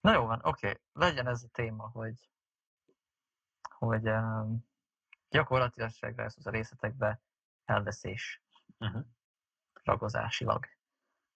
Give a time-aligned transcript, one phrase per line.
[0.00, 0.68] Na jó van, oké.
[0.68, 0.80] Okay.
[0.92, 2.30] Legyen ez a téma, hogy,
[3.78, 4.66] hogy um,
[5.28, 7.20] gyakorlatilag az a részletekbe
[7.64, 8.42] elveszés.
[8.78, 9.04] Uh-huh.
[9.82, 10.66] Ragozásilag.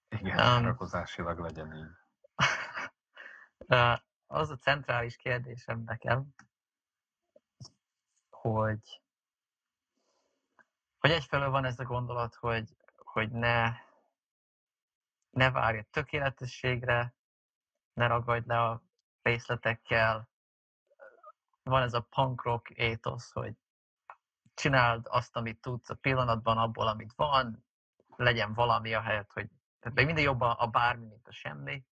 [0.08, 1.90] Igen, um, ragozásilag legyen így.
[4.26, 6.34] az a centrális kérdésem nekem,
[8.30, 9.02] hogy,
[10.98, 13.72] hogy egyfelől van ez a gondolat, hogy, hogy ne,
[15.30, 17.14] ne várj a tökéletességre,
[17.94, 18.82] ne ragadj le a
[19.22, 20.28] részletekkel.
[21.62, 23.54] Van ez a punk rock étosz, hogy
[24.54, 27.64] csináld azt, amit tudsz a pillanatban, abból, amit van,
[28.16, 29.48] legyen valami a helyet, hogy
[29.80, 31.84] tehát még mindig jobb a, bármi, mint a semmi,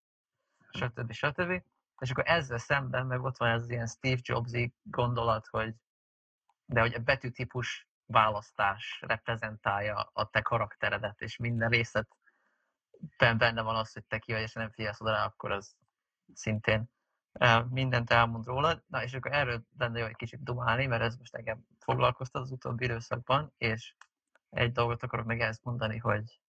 [0.71, 1.13] stb.
[1.13, 1.63] stb.
[1.99, 5.75] És akkor ezzel szemben meg ott van ez ilyen Steve jobs gondolat, hogy
[6.65, 12.09] de hogy a betűtípus választás reprezentálja a te karakteredet, és minden részlet
[13.17, 15.77] benne van az, hogy te ki vagy, és nem figyelsz oda rá, akkor az
[16.35, 16.91] szintén
[17.69, 18.83] mindent elmond rólad.
[18.87, 22.51] Na, és akkor erről lenne jó egy kicsit dumálni, mert ez most engem foglalkoztat az
[22.51, 23.95] utóbbi időszakban, és
[24.51, 26.41] egy dolgot akarok meg ezt mondani, hogy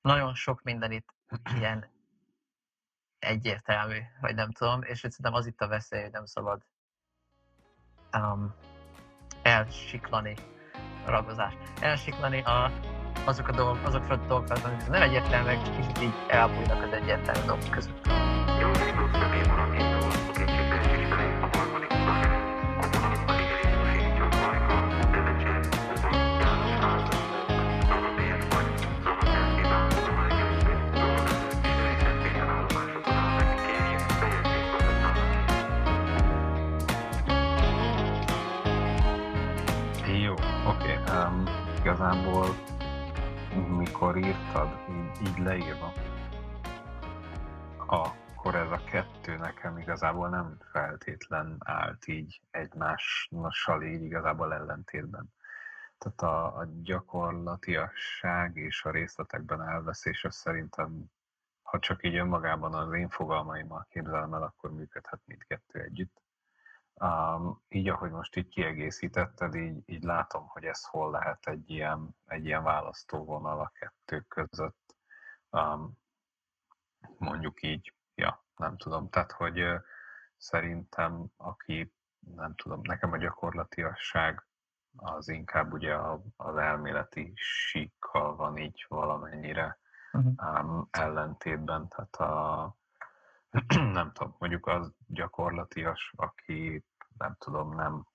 [0.00, 1.14] nagyon sok minden itt
[1.56, 1.90] ilyen
[3.18, 6.62] egyértelmű, vagy nem tudom, és szerintem az itt a veszély, hogy nem szabad
[8.12, 8.54] um,
[9.42, 10.34] elsiklani
[11.06, 11.54] a ragozás.
[11.80, 12.72] Elsiklani a,
[13.26, 17.70] azok a dolgok, azok a dolgok, azok nem egyértelműek, kicsit így elbújnak az egyértelmű dolgok
[17.70, 18.06] között.
[42.08, 42.48] Igazából
[43.76, 45.92] mikor írtad, így, így leírva,
[47.86, 55.32] akkor ez a kettő nekem igazából nem feltétlen állt így egymással így igazából ellentétben.
[55.98, 61.04] Tehát a, a gyakorlatiasság és a részletekben elveszés az szerintem,
[61.62, 66.22] ha csak így önmagában az én fogalmaimmal képzelem el, akkor működhet mindkettő együtt.
[67.00, 72.16] Um, így, ahogy most így kiegészítetted, így, így látom, hogy ez hol lehet egy ilyen,
[72.26, 74.96] egy ilyen választóvonal a kettő között.
[75.50, 75.98] Um,
[77.18, 79.08] mondjuk így, ja, nem tudom.
[79.08, 79.80] Tehát, hogy uh,
[80.36, 84.46] szerintem, aki, nem tudom, nekem a gyakorlatiasság
[84.96, 85.96] az inkább ugye
[86.36, 89.78] az elméleti síkkal van így valamennyire
[90.12, 90.64] uh-huh.
[90.64, 92.76] um, ellentétben, tehát a,
[93.98, 96.84] nem tudom, mondjuk az gyakorlatias, aki
[97.18, 98.06] nem tudom, nem,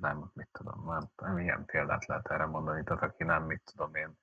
[0.00, 3.94] nem, mit tudom, nem, nem ilyen példát lehet erre mondani, tehát aki nem, mit tudom
[3.94, 4.18] én,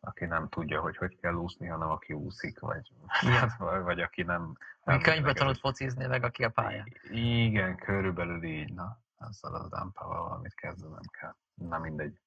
[0.00, 2.92] aki nem tudja, hogy hogy kell úszni, hanem aki úszik, vagy,
[3.58, 4.56] vagy, vagy aki nem...
[4.84, 6.92] nem könyvbe tanult focizni, meg aki a pályán.
[7.10, 11.34] Igen, körülbelül így, na, ezzel az dámpával valamit kezdenem kell.
[11.54, 12.20] Na mindegy.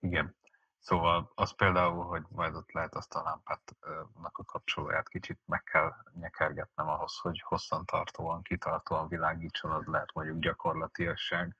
[0.00, 0.34] Igen.
[0.82, 5.92] Szóval az például, hogy majd ott lehet azt a lámpátnak a kapcsolóját kicsit meg kell
[6.20, 11.56] nyekergetnem ahhoz, hogy hosszantartóan, kitartóan világítson, az lehet mondjuk gyakorlatiasság,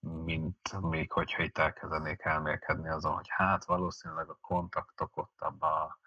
[0.00, 5.98] mint még hogyha itt elkezdenék elmélkedni azon, hogy hát valószínűleg a kontaktok ott abba, a,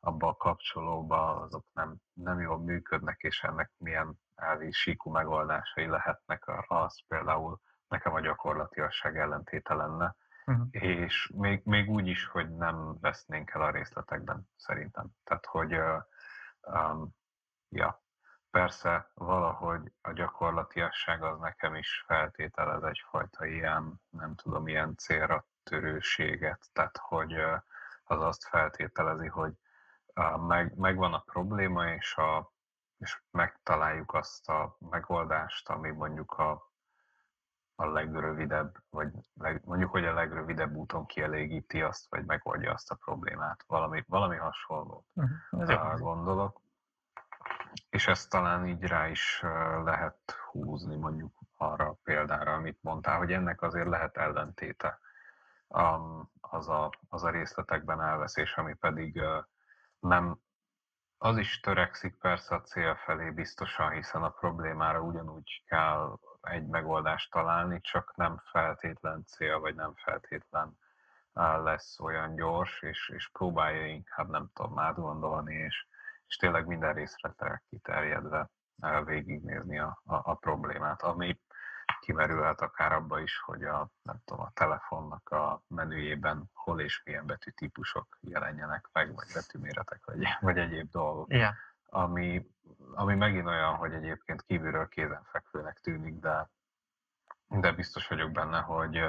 [0.00, 6.44] abba a kapcsolóba, azok nem, nem jól működnek, és ennek milyen elvi síkú megoldásai lehetnek,
[6.66, 10.16] az például nekem a gyakorlatiasság ellentéte lenne
[10.50, 10.68] uh-huh.
[10.70, 15.06] és még, még úgy is, hogy nem vesznénk el a részletekben, szerintem.
[15.24, 16.02] Tehát, hogy uh,
[16.60, 17.14] um,
[17.68, 18.02] ja,
[18.50, 26.66] persze valahogy a gyakorlatiasság az nekem is feltételez egyfajta ilyen, nem tudom, ilyen célra törőséget,
[26.72, 27.62] tehát hogy uh,
[28.04, 29.52] az azt feltételezi, hogy
[30.14, 32.52] uh, meg, megvan a probléma, és, a,
[32.98, 36.69] és megtaláljuk azt a megoldást, ami mondjuk a
[37.80, 42.94] a legrövidebb, vagy leg, mondjuk, hogy a legrövidebb úton kielégíti azt, vagy megoldja azt a
[42.94, 43.64] problémát.
[43.66, 45.98] Valami, valami hasonlót uh-huh.
[45.98, 46.60] gondolok.
[47.90, 49.40] És ezt talán így rá is
[49.84, 54.98] lehet húzni mondjuk arra a példára, amit mondtál, hogy ennek azért lehet ellentéte.
[55.68, 59.44] Um, az, a, az a részletekben elveszés, ami pedig uh,
[59.98, 60.38] nem,
[61.18, 67.30] az is törekszik persze a cél felé biztosan, hiszen a problémára ugyanúgy kell egy megoldást
[67.30, 70.78] találni, csak nem feltétlen cél, vagy nem feltétlen
[71.62, 75.86] lesz olyan gyors, és, és próbálja inkább nem tudom átgondolni, és,
[76.26, 78.50] és tényleg minden részletre kiterjedve
[79.04, 81.40] végignézni a, a, a problémát, ami
[82.00, 87.26] kimerülhet akár abba is, hogy a, nem tudom, a telefonnak a menüjében hol és milyen
[87.26, 91.32] betűtípusok jelenjenek meg, vagy betűméretek, vagy, vagy egyéb dolgok.
[91.32, 91.54] Yeah
[91.90, 92.46] ami,
[93.00, 96.50] ami megint olyan, hogy egyébként kívülről kézenfekvőnek tűnik, de,
[97.48, 99.00] de biztos vagyok benne, hogy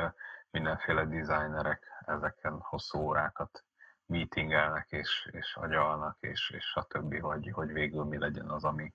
[0.52, 3.66] mindenféle designerek ezeken hosszú órákat
[4.06, 8.94] meetingelnek és, és agyalnak, és, és stb., hogy, hogy végül mi legyen az, ami,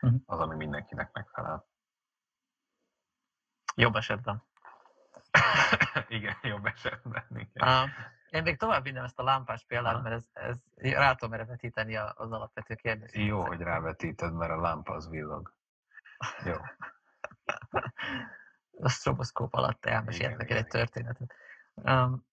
[0.00, 0.20] uh-huh.
[0.26, 1.66] az, ami mindenkinek megfelel.
[3.74, 4.42] Jobb esetben.
[6.08, 7.24] igen, jobb esetben.
[7.30, 7.90] Igen.
[8.30, 11.96] Én még tovább vinném ezt a lámpás példát, mert ez, ez rá tudom erre vetíteni
[11.96, 13.14] az alapvető kérdést.
[13.14, 15.54] Jó, hogy rávetíted, mert a lámpa az villog.
[16.44, 16.54] Jó.
[18.80, 21.34] a stroboszkóp alatt elmeséltek neked egy történetet.
[21.74, 22.28] Um,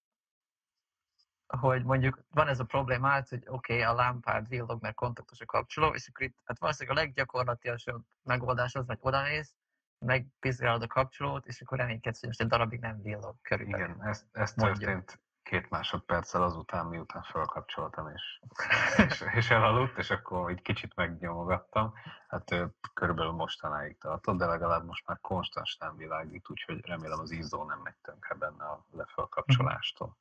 [1.47, 5.45] hogy mondjuk van ez a problémát, hogy oké, okay, a lámpád villog, mert kontaktos a
[5.45, 9.55] kapcsoló, és akkor itt hát valószínűleg a leggyakorlatilasabb megoldás az, hogy odamész,
[9.99, 13.85] megpizgálod a kapcsolót, és akkor reménykedsz, hogy most egy darabig nem villog körülbelül.
[13.85, 18.39] Igen, ez, ez történt két másodperccel azután, miután felkapcsoltam, és,
[19.07, 21.93] és, és elaludt, és akkor egy kicsit megnyomogattam.
[22.27, 22.55] Hát
[22.93, 27.79] körülbelül mostanáig tartott, de legalább most már konstans nem világít, úgyhogy remélem az izzó nem
[27.83, 30.17] megy tönkre benne a lefelkapcsolástól.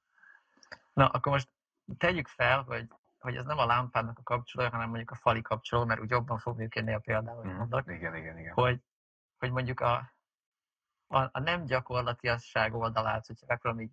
[0.93, 1.49] Na, akkor most
[1.99, 2.89] tegyük fel, hogy,
[3.19, 6.39] hogy ez nem a lámpádnak a kapcsolója, hanem mondjuk a fali kapcsoló, mert úgy jobban
[6.39, 7.91] fog működni a például, hogy mm, mondok.
[7.91, 8.53] Igen, igen, igen.
[8.53, 8.81] Hogy,
[9.47, 10.15] hogy mondjuk a,
[11.07, 13.93] a, a nem gyakorlatiasság oldalát, hogyha akarom így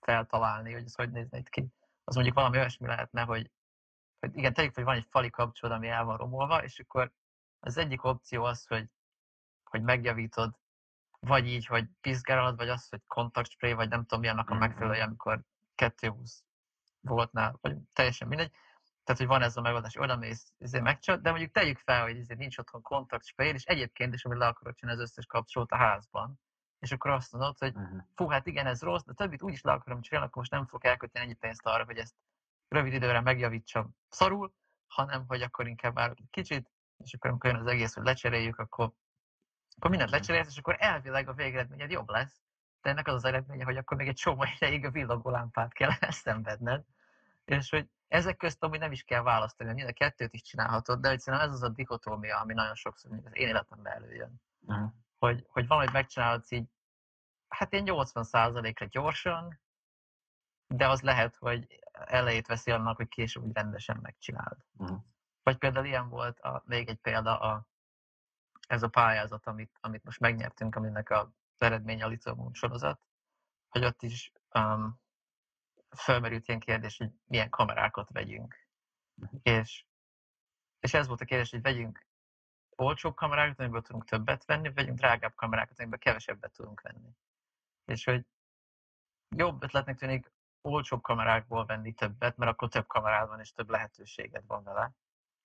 [0.00, 1.66] feltalálni, hogy ez hogy nézne itt ki,
[2.04, 3.50] az mondjuk valami olyasmi lehetne, hogy,
[4.20, 7.12] hogy igen, tegyük, hogy van egy fali kapcsolód, ami el van romolva, és akkor
[7.60, 8.88] az egyik opció az, hogy,
[9.64, 10.58] hogy megjavítod,
[11.20, 14.62] vagy így, hogy piszgálod, vagy az, hogy kontaktspray, vagy nem tudom mi annak a mhm.
[14.62, 15.40] megfelelője, amikor
[15.74, 16.44] 220
[17.00, 18.52] voltnál, vagy teljesen mindegy.
[19.04, 22.16] Tehát, hogy van ez a megoldás, oda mész, ezért megcsat, de mondjuk tegyük fel, hogy
[22.16, 25.76] ezért nincs otthon kontaktspray, és egyébként is, amit le akarod csinálni az összes kapcsolót a
[25.76, 26.40] házban,
[26.78, 28.00] és akkor azt mondod, hogy uh-huh.
[28.14, 30.84] fú, hát igen, ez rossz, de többit úgyis le akarom csinálni, akkor most nem fogok
[30.84, 32.14] elkötni ennyi pénzt arra, hogy ezt
[32.68, 33.96] rövid időre megjavítsam.
[34.08, 34.54] Szarul,
[34.86, 36.70] hanem hogy akkor inkább egy kicsit,
[37.04, 38.92] és akkor amikor jön az egész, hogy lecseréljük, akkor,
[39.76, 42.42] akkor mindent lecserélsz, és akkor elvileg a végeredményed jobb lesz,
[42.82, 45.90] de ennek az az eredménye, hogy akkor még egy csomó ideig a villogó lámpát kell
[46.00, 46.84] elszenvedned,
[47.44, 51.08] és hogy ezek közt amúgy nem is kell választani, mind a kettőt is csinálhatod, de
[51.08, 54.40] egyszerűen ez az a dikotómia, ami nagyon sokszor az én életemben előjön.
[54.60, 54.92] Uh-huh.
[55.18, 56.68] Hogy, hogy valamit megcsinálhatsz így
[57.48, 59.60] hát én 80%-ra gyorsan,
[60.66, 64.58] de az lehet, hogy elejét veszi annak, hogy később úgy rendesen megcsináld.
[64.72, 64.98] Uh-huh.
[65.42, 67.66] Vagy például ilyen volt, a, még egy példa, a,
[68.68, 73.00] ez a pályázat, amit, amit most megnyertünk, aminek a eredmény a Little sorozat,
[73.68, 75.00] hogy ott is um,
[75.98, 78.68] felmerült ilyen kérdés, hogy milyen kamerákat vegyünk.
[79.22, 79.40] Uh-huh.
[79.42, 79.84] És,
[80.80, 82.06] és ez volt a kérdés, hogy vegyünk
[82.76, 87.16] olcsóbb kamerákat, amiből tudunk többet venni, vegyünk drágább kamerákat, amiből kevesebbet tudunk venni
[87.84, 88.26] és hogy
[89.36, 94.46] jobb ötletnek tűnik olcsóbb kamerákból venni többet, mert akkor több kamerád van és több lehetőséged
[94.46, 94.92] van vele.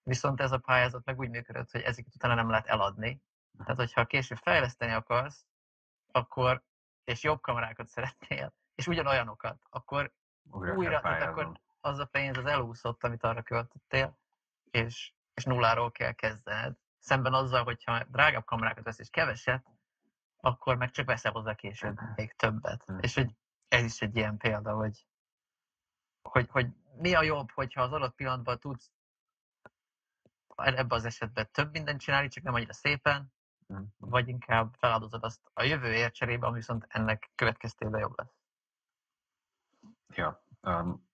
[0.03, 3.21] Viszont ez a pályázat meg úgy működött, hogy ezeket utána nem lehet eladni.
[3.57, 5.45] Tehát, hogyha később fejleszteni akarsz,
[6.11, 6.63] akkor,
[7.03, 10.13] és jobb kamerákat szeretnél, és ugyanolyanokat, akkor
[10.51, 14.17] újra, újra tehát akkor az a pénz az elúszott, amit arra költöttél,
[14.71, 16.77] és, és nulláról kell kezdened.
[16.99, 19.65] Szemben azzal, hogyha drágább kamerákat vesz és keveset,
[20.37, 22.91] akkor meg csak veszel hozzá később még többet.
[22.91, 22.97] Mm.
[22.99, 23.35] És hogy
[23.67, 25.05] ez is egy ilyen példa, hogy,
[26.21, 28.91] hogy, hogy mi a jobb, hogyha az adott pillanatban tudsz
[30.55, 33.33] ebben az esetben több mindent csinálni, csak nem annyira szépen,
[33.73, 33.83] mm.
[33.97, 38.33] vagy inkább feladozod azt a jövőért cserébe, ami viszont ennek következtében jobb lesz.
[40.07, 40.43] Ja,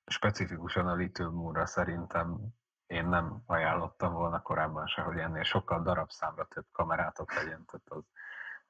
[0.05, 2.37] specifikusan a Little Moon-ra szerintem
[2.85, 8.03] én nem ajánlottam volna korábban se, hogy ennél sokkal darabszámra több kamerátok legyen, tehát az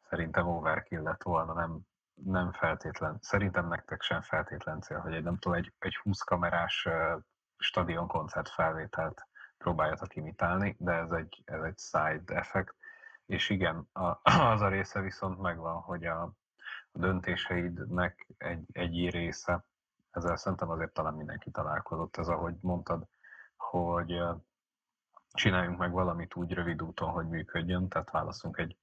[0.01, 1.79] szerintem overkill lett volna, nem,
[2.13, 6.87] nem feltétlen, szerintem nektek sem feltétlen cél, hogy egy, nem tudom, egy, egy 20 kamerás
[7.57, 9.27] stadion koncert felvételt
[9.57, 12.75] próbáljatok imitálni, de ez egy, ez egy side effect,
[13.25, 14.19] és igen, a,
[14.53, 16.21] az a része viszont megvan, hogy a,
[16.91, 19.65] a döntéseidnek egy, egy része,
[20.15, 23.07] ezzel szerintem azért talán mindenki találkozott, ez ahogy mondtad,
[23.57, 24.23] hogy
[25.31, 28.77] csináljunk meg valamit úgy rövid úton, hogy működjön, tehát válaszunk egy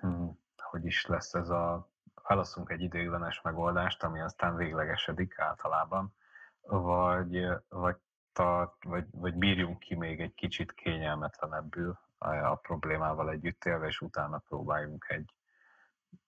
[0.00, 1.88] hmm, hogy is lesz ez a,
[2.22, 6.14] válaszunk egy ideiglenes megoldást, ami aztán véglegesedik általában,
[6.60, 7.96] vagy, vagy,
[8.32, 14.38] tart, vagy, vagy bírjunk ki még egy kicsit kényelmetlenebbül a problémával együtt élve, és utána
[14.38, 15.34] próbáljunk egy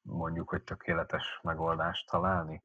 [0.02, 2.62] mondjuk, hogy tökéletes megoldást találni.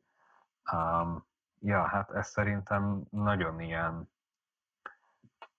[0.71, 1.25] Um,
[1.59, 4.09] ja, hát ez szerintem nagyon ilyen,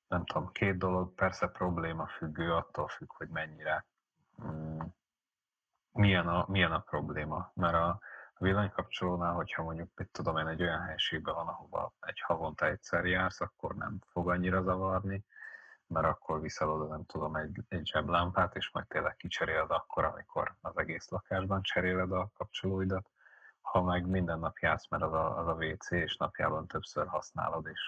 [0.09, 3.87] nem tudom, két dolog, persze probléma függő, attól függ, hogy mennyire
[4.37, 4.94] um,
[5.92, 7.50] milyen a, milyen a probléma.
[7.54, 8.00] Mert a,
[8.42, 13.40] villanykapcsolónál, hogyha mondjuk, mit tudom én, egy olyan helységben van, ahova egy havonta egyszer jársz,
[13.40, 15.25] akkor nem fog annyira zavarni.
[15.87, 20.54] mert akkor viszel oda, nem tudom, egy, egy zseblámpát, és majd tényleg kicseréled akkor, amikor
[20.61, 23.11] az egész lakásban cseréled a kapcsolóidat.
[23.62, 27.66] Ha meg minden nap játsz, mert az a, az a WC, és napjában többször használod,
[27.66, 27.81] és,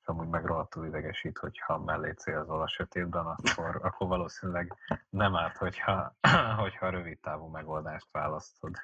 [0.00, 4.76] és amúgy meg rohadtul idegesít, hogyha mellé célzol a sötétben, akkor, akkor valószínűleg
[5.08, 6.16] nem árt, hogyha,
[6.62, 8.76] hogyha rövid távú megoldást választod.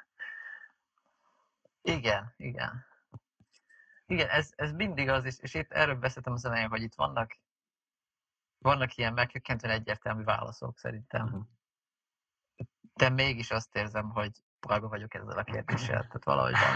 [1.83, 2.85] Igen, igen.
[4.07, 7.39] Igen, ez, ez mindig az, és, és itt erről beszéltem az elején, hogy itt vannak,
[8.59, 11.27] vannak ilyen megkökkentően egyértelmű válaszok szerintem.
[11.27, 11.41] Mhm.
[12.95, 16.01] De mégis azt érzem, hogy palga vagyok ezzel a kérdéssel.
[16.01, 16.75] Tehát valahogy van.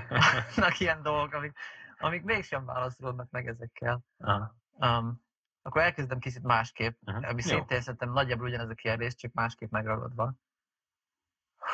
[0.56, 1.58] Vannak ilyen dolgok, amik,
[1.98, 4.00] amik mégsem válaszolódnak meg ezekkel.
[4.18, 4.56] Aha.
[4.70, 5.26] Um,
[5.62, 7.16] akkor elkezdem kicsit másképp, Mhm.
[7.16, 7.48] ami Jó.
[7.48, 10.34] szintén szerintem nagyjából ugyanez a kérdés, csak másképp megragadva,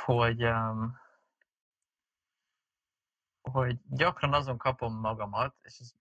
[0.04, 0.99] hogy, um,
[3.42, 5.92] hogy gyakran azon kapom magamat, és ez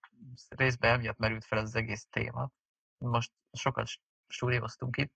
[0.50, 2.50] részben emiatt merült fel ez az egész téma.
[2.98, 3.88] Most sokat
[4.28, 5.14] stúdióztunk itt,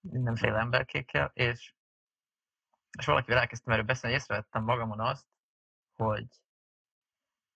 [0.00, 1.74] mindenféle emberkékkel, és,
[2.98, 5.26] és valakivel elkezdtem erről beszélni, észrevettem magamon azt,
[5.92, 6.26] hogy,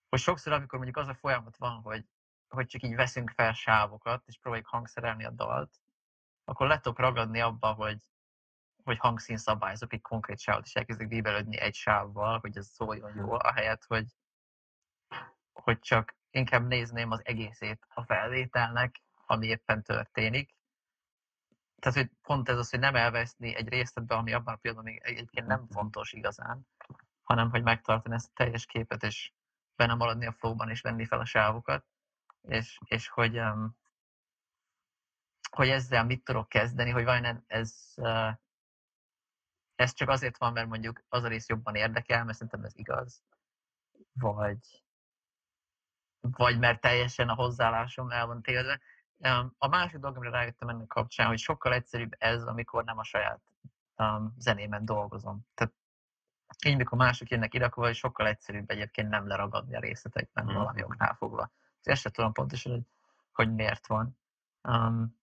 [0.09, 2.05] hogy sokszor, amikor mondjuk az a folyamat van, hogy,
[2.49, 5.75] hogy csak így veszünk fel sávokat, és próbáljuk hangszerelni a dalt,
[6.45, 8.02] akkor le tudok ragadni abba, hogy,
[8.85, 13.38] hogy hangszín szabályzok egy konkrét sávot, és elkezdek bíbelődni egy sávval, hogy ez szóljon jól,
[13.38, 14.07] ahelyett, hogy,
[15.52, 20.55] hogy csak inkább nézném az egészét a felvételnek, ami éppen történik.
[21.78, 25.02] Tehát, hogy pont ez az, hogy nem elveszni egy részletbe, ami abban a pillanatban még
[25.04, 26.66] egyébként nem fontos igazán,
[27.23, 29.33] hanem hogy megtartani ezt a teljes képet, és
[29.76, 31.85] benne maradni a flowban, és venni fel a sávokat,
[32.42, 33.76] és, és hogy, um,
[35.50, 38.33] hogy ezzel mit tudok kezdeni, hogy vajon ez, uh,
[39.75, 43.23] ez csak azért van, mert mondjuk az a rész jobban érdekel, mert szerintem ez igaz,
[44.12, 44.85] vagy,
[46.21, 48.80] vagy mert teljesen a hozzáállásom el van tévedve.
[49.18, 53.04] Um, A másik dolog, amire rájöttem ennek kapcsán, hogy sokkal egyszerűbb ez, amikor nem a
[53.04, 53.40] saját
[53.96, 55.46] um, zenémen dolgozom.
[55.54, 55.75] Tehát
[56.66, 60.54] így, mikor mások jönnek ide, akkor sokkal egyszerűbb egyébként nem leragadni a részletekben Mhm.
[60.54, 61.50] valami oknál fogva.
[61.82, 62.85] És ezt sem tudom pontosan, hogy,
[63.32, 64.18] hogy miért van.
[64.62, 65.18] Um,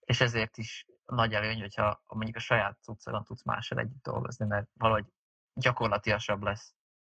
[0.00, 4.68] és ezért is nagy előny, hogyha mondjuk a saját cuccalon tudsz mással együtt dolgozni, mert
[4.74, 5.06] valahogy
[5.54, 6.74] gyakorlatiasabb lesz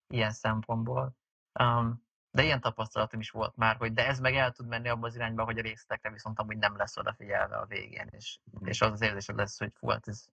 [0.07, 1.15] ilyen szempontból.
[1.59, 5.07] Um, de ilyen tapasztalatom is volt már, hogy de ez meg el tud menni abba
[5.07, 8.91] az irányba, hogy a részletekre viszont amúgy nem lesz odafigyelve a végén, és, és az
[8.91, 10.25] az érzésed lesz, hogy fú, hát ez,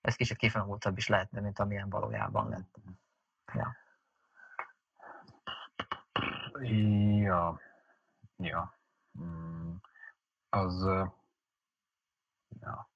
[0.00, 2.74] ez kicsit kifinomultabb is lehetne, mint amilyen valójában lett.
[3.54, 3.76] Ja.
[6.62, 7.60] Ja.
[8.36, 8.78] Ja.
[9.20, 9.74] Mm,
[10.48, 10.84] Az...
[12.60, 12.88] Ja.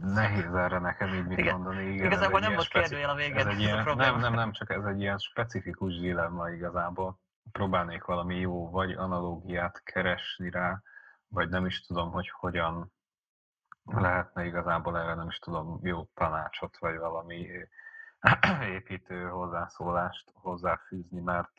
[0.00, 1.54] Nehéz erre nekem így mit Igen.
[1.54, 1.84] mondani.
[1.92, 4.10] Igen, Igazából nem volt speci- kérdőjel a végén, Ez egy a ilyen, probléma.
[4.10, 7.18] nem, nem, nem, csak ez egy ilyen specifikus dilemma igazából.
[7.52, 10.82] Próbálnék valami jó vagy analógiát keresni rá,
[11.28, 12.92] vagy nem is tudom, hogy hogyan
[13.84, 17.48] lehetne igazából erre nem is tudom jó tanácsot, vagy valami
[18.76, 21.56] építő hozzászólást hozzáfűzni, mert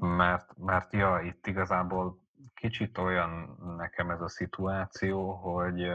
[0.00, 2.18] mert, mert ja, itt igazából
[2.54, 5.90] kicsit olyan nekem ez a szituáció, hogy,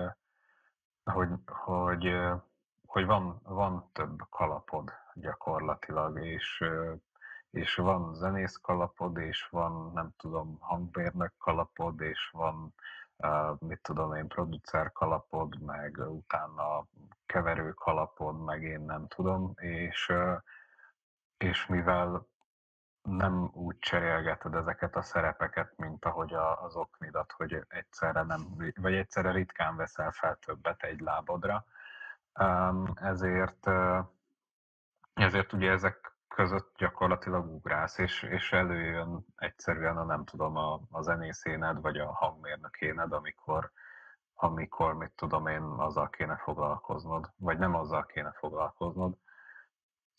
[1.03, 2.15] hogy, hogy,
[2.85, 6.63] hogy van, van több kalapod gyakorlatilag, és,
[7.49, 12.73] és van zenész kalapod, és van, nem tudom, hangmérnök kalapod, és van,
[13.59, 16.85] mit tudom én, producer kalapod, meg utána
[17.25, 20.13] keverő kalapod, meg én nem tudom, és,
[21.37, 22.27] és mivel
[23.01, 28.41] nem úgy cserélgeted ezeket a szerepeket, mint ahogy a, az oknidat, hogy egyszerre nem,
[28.75, 31.65] vagy egyszerre ritkán veszel fel többet egy lábodra.
[32.95, 33.69] Ezért,
[35.13, 41.01] ezért ugye ezek között gyakorlatilag ugrálsz, és, és előjön egyszerűen a nem tudom, a, a
[41.01, 43.71] zenészéned, vagy a hangmérnökéned, amikor,
[44.33, 49.17] amikor, mit tudom én, azzal kéne foglalkoznod, vagy nem azzal kéne foglalkoznod.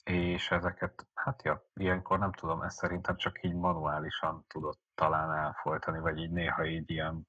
[0.04, 5.98] És ezeket, hát ja, ilyenkor nem tudom, ezt szerintem csak így manuálisan tudod talán elfolytani,
[5.98, 7.26] vagy így néha így ilyen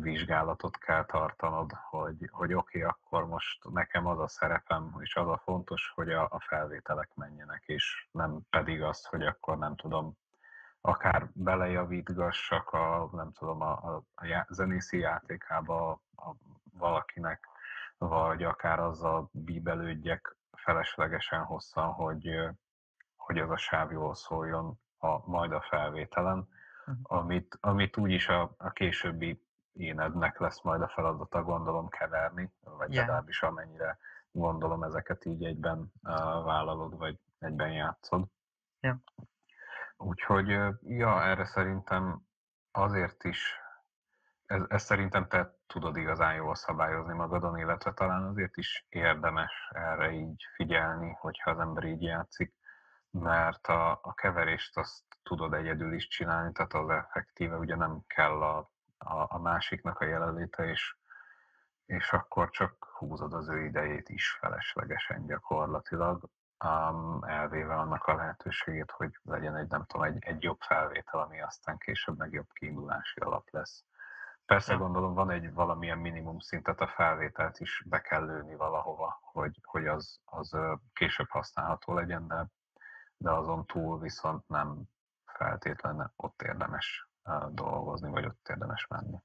[0.00, 5.28] vizsgálatot kell tartanod, hogy, hogy oké, okay, akkor most nekem az a szerepem, és az
[5.28, 10.16] a fontos, hogy a, a felvételek menjenek, és nem pedig azt, hogy akkor nem tudom,
[10.80, 16.34] akár belejavítgassak a, nem tudom, a, a, a zenészi játékába a, a
[16.78, 17.48] valakinek,
[17.98, 22.38] vagy akár azzal bíbelődjek feleslegesen hosszan, hogy,
[23.16, 26.48] hogy az a sáv jól szóljon a, majd a felvételen,
[27.02, 29.42] amit, amit úgyis a, a későbbi
[29.80, 33.06] énednek lesz majd a feladata, gondolom, keverni, vagy Yeah.
[33.06, 33.98] legalábbis amennyire
[34.30, 36.12] gondolom ezeket így egyben uh,
[36.44, 38.26] vállalod, vagy egyben játszod.
[38.80, 38.96] Yeah.
[39.96, 40.48] Úgyhogy,
[40.82, 42.20] ja, erre szerintem
[42.70, 43.54] azért is,
[44.46, 50.10] ez, ez szerintem te tudod igazán jól szabályozni magadon, illetve talán azért is érdemes erre
[50.10, 52.54] így figyelni, hogyha az ember így játszik,
[53.10, 58.42] mert a, a keverést azt tudod egyedül is csinálni, tehát az effektíve ugye nem kell
[58.42, 58.70] a,
[59.04, 60.96] a, a másiknak a jelenléte, és,
[61.86, 66.28] és akkor csak húzod az ő idejét is feleslegesen gyakorlatilag,
[66.64, 71.40] um, elvéve annak a lehetőségét, hogy legyen egy, nem tudom, egy, egy jobb felvétel, ami
[71.40, 73.84] aztán később meg jobb kiindulási alap lesz.
[74.46, 79.58] Persze gondolom van egy valamilyen minimum szintet, a felvételt is be kell lőni valahova, hogy,
[79.62, 80.56] hogy az, az
[80.92, 82.46] később használható legyen, de,
[83.16, 84.82] de azon túl viszont nem
[85.24, 87.09] feltétlenül ott érdemes
[87.52, 89.18] dolgozni, vagy ott érdemes menni.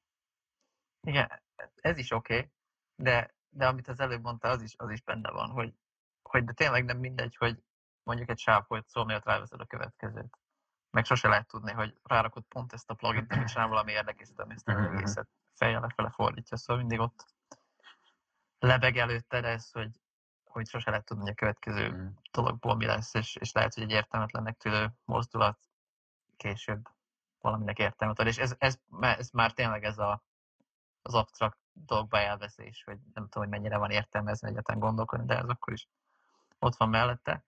[1.01, 1.41] Igen,
[1.75, 2.51] ez is oké, okay,
[2.95, 5.73] de, de amit az előbb mondta, az is, az is benne van, hogy,
[6.21, 7.63] hogy de tényleg nem mindegy, hogy
[8.03, 10.37] mondjuk egy sávfolyt szó miatt ráveszed a következőt.
[10.89, 14.53] Meg sose lehet tudni, hogy rárakod pont ezt a plugin és csinál valami érdekesített, ami
[14.53, 14.95] ezt az Mhm, mhm.
[14.95, 17.25] egészet fejjel lefele fordítja, szóval mindig ott
[18.59, 20.01] lebeg előtted ez, hogy,
[20.43, 22.07] hogy sose lehet tudni, hogy a következő Mm.
[22.31, 25.59] dologból mi lesz, és, és lehet, hogy egy értelmetlennek tűnő mozdulat
[26.37, 26.89] később
[27.45, 28.27] valaminek értelmet ad.
[28.27, 30.23] És ez, ez, ez már tényleg ez a,
[31.01, 35.47] az absztrakt dolgba elveszés, hogy nem tudom, hogy mennyire van értelmezni egyáltalán gondolkodni, de ez
[35.47, 35.87] akkor is
[36.59, 37.43] ott van mellette.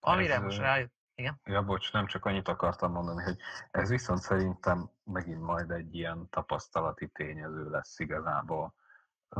[0.00, 3.36] Amire Ez, most rájött, igen, Ja, bocs, nem csak annyit akartam mondani, hogy
[3.70, 8.74] ez viszont szerintem megint majd egy ilyen tapasztalati tényező lesz igazából.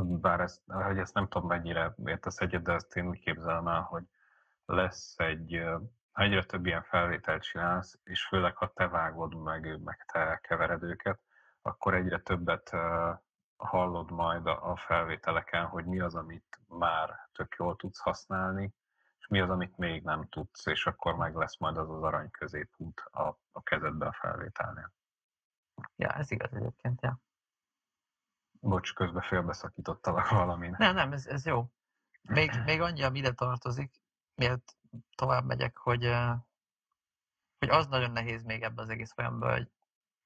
[0.04, 3.80] Bár ezt, hogy ezt nem tudom mennyire értesz egyet, de ezt én úgy képzelem el,
[3.80, 4.04] hogy
[4.64, 5.64] lesz egy,
[6.18, 10.82] ha egyre több ilyen felvételt csinálsz, és főleg ha te vágod meg, meg te kevered
[10.82, 11.20] őket,
[11.62, 12.70] akkor egyre többet
[13.56, 18.74] hallod majd a felvételeken, hogy mi az, amit már tök jól tudsz használni,
[19.18, 22.30] és mi az, amit még nem tudsz, és akkor meg lesz majd az az arany
[22.30, 24.92] középút a, a kezedbe a felvételnél.
[25.96, 27.18] ja, ez igaz egyébként, ja.
[28.60, 30.74] Bocs, közben félbeszakítottalak valamin.
[30.78, 31.70] Nem, nem, ez, ez jó.
[32.22, 34.00] Még, még annyi, ami ide tartozik,
[34.34, 34.77] miért
[35.14, 36.14] tovább megyek, hogy,
[37.58, 39.70] hogy az nagyon nehéz még ebben az egész folyamban, hogy,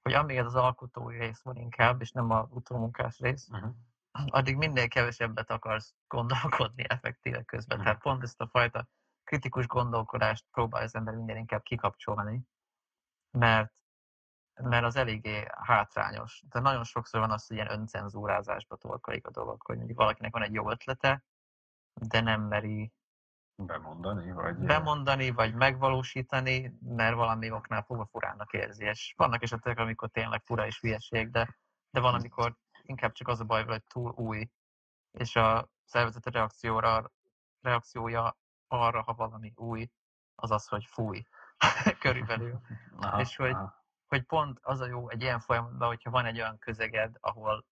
[0.02, 3.74] hogy amíg ez az alkotói rész van inkább, és nem a utómunkás rész, Uh-huh.
[4.38, 7.76] addig minél kevesebbet akarsz gondolkodni effektíve közben.
[7.76, 7.86] Mhm.
[7.86, 8.88] Tehát pont ezt a fajta
[9.24, 12.40] kritikus gondolkodást próbál az ember minél inkább kikapcsolni,
[13.38, 13.72] mert,
[14.60, 16.42] mert az eléggé hátrányos.
[16.48, 20.42] De nagyon sokszor van az, hogy ilyen öncenzúrázásba torkolik a dolog, hogy mondjuk valakinek van
[20.42, 21.24] egy jó ötlete,
[21.94, 22.92] de nem meri
[23.56, 24.56] Bemondani, vagy...
[24.56, 28.84] bemondani, vagy megvalósítani, mert valami oknál fogva furának érzi.
[28.84, 31.56] És vannak esetek, amikor tényleg fura és hülyeség, de,
[31.90, 34.48] de van, amikor inkább csak az a baj, hogy túl új,
[35.10, 37.12] és a szervezet reakcióra,
[37.60, 39.90] reakciója arra, ha valami új,
[40.34, 41.22] az az, hogy fúj.
[42.00, 42.60] Körülbelül.
[42.96, 43.80] Aha, és hogy- aha.
[44.06, 47.66] Hogy pont az a jó egy ilyen folyamatban, hogyha van egy olyan közeged, ahol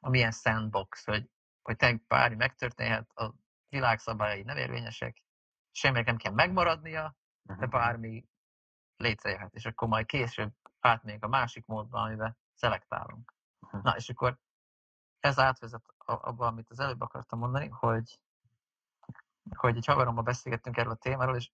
[0.00, 1.30] amilyen sandbox, hogy,
[1.62, 3.34] hogy tényleg bármi megtörténhet, a
[3.76, 5.22] világ szabályai nem érvényesek,
[5.70, 7.70] semminek nem kell megmaradnia, de Mhm.
[7.70, 8.28] bármi
[8.96, 13.34] létrejöhet, és akkor majd később átmegyünk a másik módba, amiben szelektálunk.
[13.60, 13.80] Mhm.
[13.82, 14.38] Na, és akkor
[15.20, 18.20] ez átvezet abba, amit az előbb akartam mondani, hogy,
[19.54, 21.50] hogy egy haverommal beszélgettünk erről a témáról, és,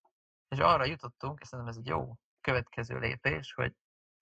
[0.49, 3.75] és arra jutottunk, és szerintem ez egy jó következő lépés, hogy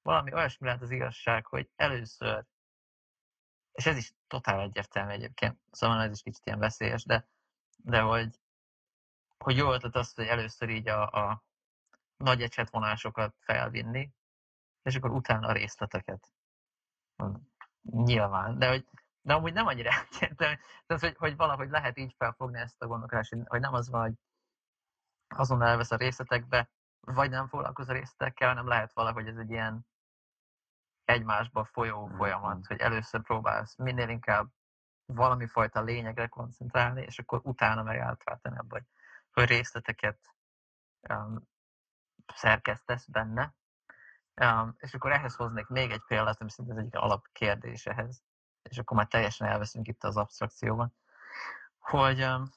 [0.02, 2.44] valami olyasmi lehet az igazság, hogy először,
[3.72, 7.28] és ez is totál egyértelmű egyébként, szóval ez is kicsit ilyen veszélyes, de,
[7.82, 8.40] de hogy,
[9.38, 11.42] hogy jó ötlet az, hogy először így a, a
[12.16, 14.10] nagy ecsetvonásokat felvinni,
[14.82, 16.28] és akkor utána a részleteket.
[17.82, 18.86] Nyilván, de hogy
[19.22, 20.56] de amúgy nem annyira egyértelmű.
[20.86, 24.14] Tehát, hogy, hogy valahogy lehet így felfogni ezt a gondolkodást, hogy- nem az van, hogy
[25.28, 29.86] azon elvesz a részletekbe, vagy nem foglalkoz a részletekkel, hanem lehet valahogy ez egy ilyen
[31.04, 32.16] egymásba folyó Mhm.
[32.16, 34.48] folyamat, hogy először próbálsz minél inkább
[35.14, 38.86] valami fajta lényegre koncentrálni, és akkor utána meg átváltani abba, hogy,
[39.30, 40.18] hogy részleteket
[41.08, 41.48] um,
[42.34, 43.54] szerkesztesz benne.
[44.40, 48.22] Um, és akkor ehhez hoznék még egy példát, ami szerintem az egyik alapkérdés ehhez,
[48.62, 50.94] és akkor már teljesen elveszünk itt az abstrakcióban,
[51.78, 52.50] hogy um,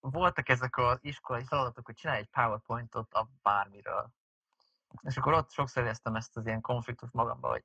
[0.00, 4.10] voltak ezek az iskolai feladatok, hogy csinálj egy PowerPointot a bármiről.
[5.02, 7.64] És akkor ott sokszor éreztem ezt az ilyen konfliktus magamba, hogy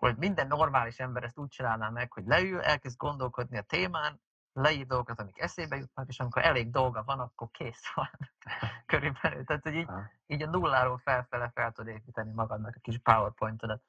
[0.00, 4.20] hogy minden normális ember ezt úgy csinálná meg, hogy leül, elkezd gondolkodni a témán,
[4.52, 8.10] leír dolgokat, amik eszébe jutnak, és amikor elég dolga van, akkor kész van.
[8.86, 9.44] Körülbelül.
[9.44, 9.88] Tehát, hogy így,
[10.26, 13.82] így a nulláról felfele fel tud építeni magadnak a kis PowerPointodat.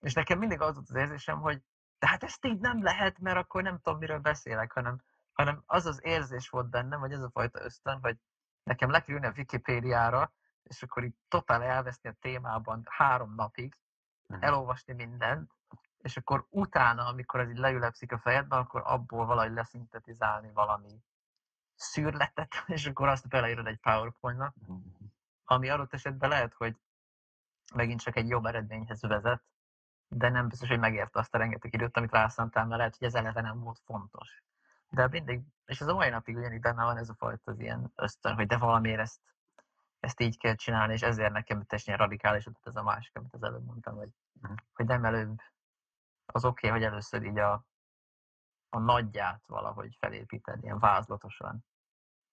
[0.00, 1.62] És nekem mindig az volt az érzésem, hogy
[1.98, 5.86] de hát ezt így nem lehet, mert akkor nem tudom, miről beszélek, hanem, hanem az
[5.86, 8.16] az érzés volt bennem, vagy az a fajta ösztön, hogy
[8.62, 13.76] nekem le kell ülni a Wikipédiára, és akkor így totál elveszni a témában három napig.
[14.28, 15.50] Elolvasni mindent,
[15.98, 21.02] és akkor utána, amikor ez így leülepszik a fejedben, akkor abból valahogy leszintetizálni valami
[21.74, 24.54] szűrletet, és akkor azt beleírod egy PowerPoint-nak,
[25.44, 26.76] ami adott esetben lehet, hogy
[27.74, 29.42] megint csak egy jobb eredményhez vezet,
[30.08, 33.14] de nem biztos, hogy megérte azt a rengeteg időt, amit rászántál, mert lehet, hogy ez
[33.14, 34.42] eleve nem volt fontos.
[34.88, 37.92] De mindig, és ez a mai napig ugyanígy benne van ez a fajta az ilyen
[37.94, 39.20] ösztön, hogy de valamiért ezt,
[40.04, 43.42] ezt így kell csinálni, és ezért nekem teljesen radikális, tehát ez a másik, amit az
[43.42, 44.08] előbb mondtam, hogy,
[44.40, 44.52] Mhm.
[44.74, 45.38] hogy nem előbb
[46.26, 47.64] az oké, okay, hogy először így a,
[48.68, 51.64] a nagyját valahogy felépíted, ilyen vázlatosan.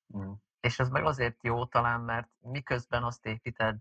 [0.05, 0.31] Mhm.
[0.59, 3.77] És ez meg azért jó talán, mert miközben azt építed,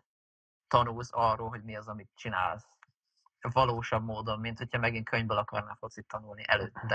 [0.68, 2.68] tanulsz arról, hogy mi az, amit csinálsz.
[3.40, 6.88] Valósabb módon, mint hogyha megint könyvből akarnál focit tanulni előtte.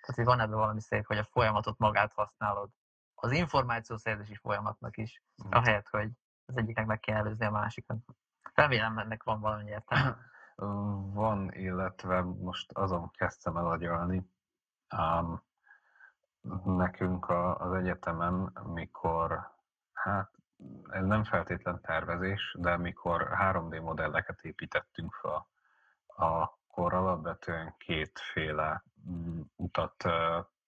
[0.00, 2.70] Tehát, hogy van ebben valami szép, hogy a folyamatot magát használod.
[3.14, 5.52] Az információszerzési folyamatnak is, Mhm.
[5.54, 6.10] ahelyett, hogy
[6.46, 7.96] az egyiknek meg kell előzni a másikat.
[8.54, 10.16] Remélem, ennek van valami értelme.
[11.14, 14.30] Van, illetve most azon kezdtem el agyalni.
[14.96, 15.42] Um,
[16.64, 19.50] nekünk a, az egyetemen, mikor,
[19.92, 20.30] hát
[20.90, 25.46] ez nem feltétlen tervezés, de mikor 3D modelleket építettünk fel,
[26.06, 30.04] akkor alapvetően kétféle mm, utat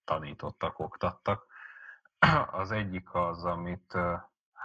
[0.03, 1.45] tanítottak, oktattak.
[2.51, 3.97] Az egyik az, amit,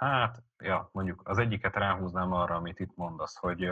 [0.07, 3.71] hát, ja, mondjuk az egyiket ráhúznám arra, amit itt mondasz, hogy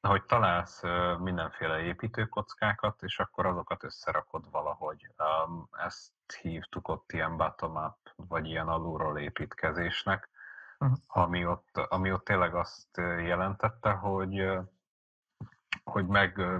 [0.00, 0.82] hogy találsz
[1.18, 5.10] mindenféle építőkockákat, és akkor azokat összerakod valahogy.
[5.72, 10.28] Ezt hívtuk ott ilyen bottom-up, vagy ilyen alulról építkezésnek,
[10.78, 10.92] Mhm.
[11.06, 14.58] ami, ott, ami ott tényleg azt jelentette, hogy
[15.84, 16.58] hogy meg, ö,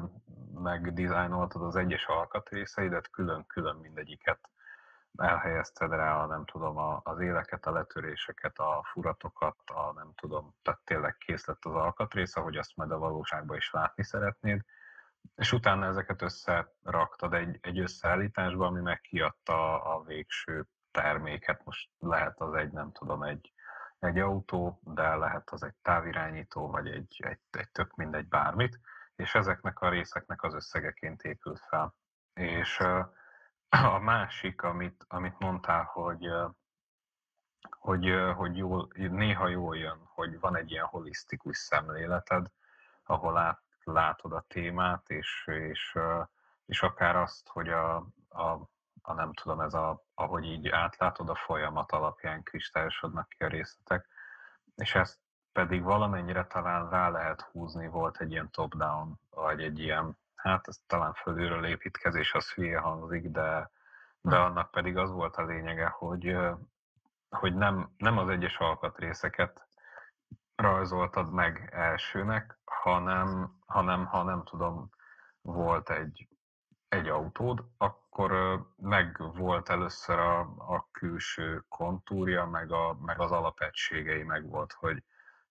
[0.55, 4.49] meg dizájnoltad az egyes alkatrészeidet, külön-külön mindegyiket
[5.17, 10.55] elhelyezted rá, a, nem tudom, a, az éleket, a letöréseket, a furatokat, a nem tudom,
[10.63, 14.61] tehát tényleg kész lett az alkatrész, ahogy azt majd a valóságban is látni szeretnéd,
[15.35, 21.65] és utána ezeket összeraktad egy, egy összeállításba, ami meg kiadta a végső terméket.
[21.65, 23.53] Most lehet az egy, nem tudom, egy,
[23.99, 28.81] egy autó, de lehet az egy távirányító, vagy egy, egy, egy tök mindegy bármit,
[29.17, 31.95] és ezeknek a részeknek az összegeként épült fel.
[32.35, 33.01] És ö,
[33.69, 36.29] a másik, amit, amit mondtál, hogy,
[37.71, 42.47] hogy, hogy jól, néha jól jön, hogy van egy ilyen holisztikus szemléleted,
[43.05, 45.99] ahol át, látod a témát, és, és,
[46.67, 47.97] és akár azt, hogy a,
[48.29, 48.69] a,
[49.03, 54.09] a nem tudom, ez a, ahogy így átlátod a folyamat alapján kristályosodnak ki a részletek,
[54.77, 55.19] és ezt
[55.53, 60.79] pedig valamennyire talán rá lehet húzni, volt egy ilyen top-down, vagy egy ilyen, hát ez
[60.87, 63.71] talán fölülről építkezés, az hülye hangzik, de,
[64.21, 66.37] de annak pedig az volt a lényege, hogy,
[67.29, 69.67] hogy nem, nem az egyes alkatrészeket
[70.55, 74.91] rajzoltad meg elsőnek, hanem, hanem ha nem tudom,
[75.41, 76.29] volt egy,
[76.89, 80.41] egy autód, akkor meg volt először a,
[80.75, 85.03] a külső kontúrja, meg, a, meg az alapegységei meg volt, hogy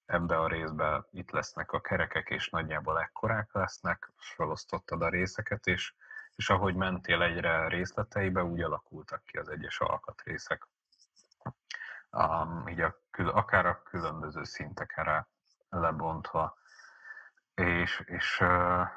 [0.05, 5.93] ebbe a részbe itt lesznek a kerekek, és nagyjából ekkorák lesznek, felosztottad a részeket, és,
[6.35, 10.67] és ahogy mentél egyre részleteibe, úgy alakultak ki az egyes alkatrészek.
[12.11, 15.27] Um, így a, akár a különböző szintekre
[15.69, 16.57] lebontva.
[17.53, 18.87] És, és uh,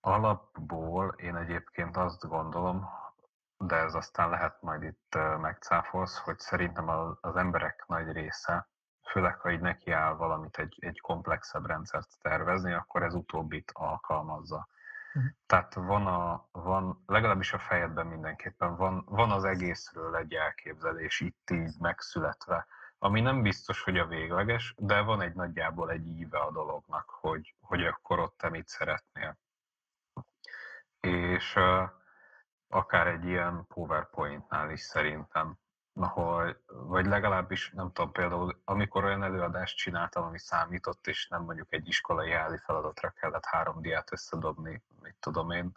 [0.00, 2.88] alapból én egyébként azt gondolom,
[3.56, 6.88] de ez aztán lehet majd itt megcáfolsz, hogy szerintem
[7.20, 8.71] az emberek nagy része,
[9.12, 14.68] főleg ha így nekiáll valamit egy, egy komplexebb rendszert tervezni, akkor ez utóbbit alkalmazza.
[15.12, 15.26] Mhm.
[15.46, 21.50] Tehát van, a, van, legalábbis a fejedben mindenképpen van, van az egészről egy elképzelés itt
[21.50, 22.66] így megszületve,
[22.98, 27.54] ami nem biztos, hogy a végleges, de van egy nagyjából egy íve a dolognak, hogy,
[27.60, 29.38] hogy akkor ott te mit szeretnél.
[31.00, 31.90] És uh,
[32.68, 35.58] akár egy ilyen PowerPoint-nál is szerintem,
[35.94, 41.72] ahol, vagy legalábbis nem tudom, például amikor olyan előadást csináltam, ami számított, és nem mondjuk
[41.72, 45.72] egy iskolai házi feladatra kellett három diát összedobni, mit tudom én,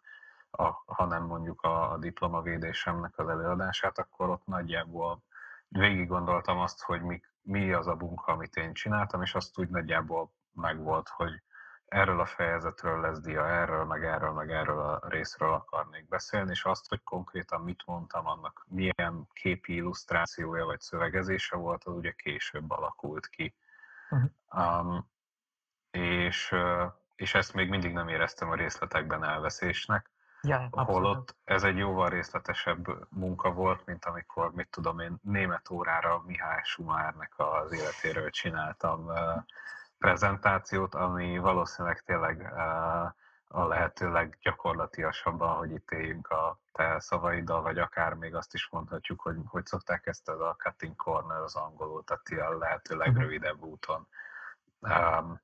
[0.51, 5.23] a, hanem mondjuk a, a diplomavédésemnek az előadását, akkor ott nagyjából
[5.67, 9.69] végig gondoltam azt, hogy mi, mi az a munka, amit én csináltam, és azt úgy
[9.69, 11.41] nagyjából megvolt, hogy
[11.95, 16.63] erről a fejezetről lesz dia, erről, meg erről, meg erről a részről akarnék beszélni, és
[16.63, 22.71] azt, hogy konkrétan mit mondtam, annak milyen képi illusztrációja vagy szövegezése volt, az ugye később
[22.71, 23.55] alakult ki.
[24.10, 24.23] Mhm.
[24.63, 25.10] Um,
[25.91, 26.55] és,
[27.15, 32.86] és ezt még mindig nem éreztem a részletekben elveszésnek, Ja, holott ez egy jóval részletesebb
[33.10, 39.36] munka volt, mint amikor, mit tudom én, német órára Mihály Schumárnek az életéről csináltam ö,
[40.06, 42.54] prezentációt, ami valószínűleg tényleg
[43.48, 49.22] a lehető leggyakorlatiasabban, hogy itt éljünk a te szavaiddal, vagy akár még azt is mondhatjuk,
[49.22, 53.04] hogy hogy szokták ezt a cutting corner az angolul, tehát a lehető mhm.
[53.04, 54.08] legrövidebb úton.
[54.80, 55.41] Um,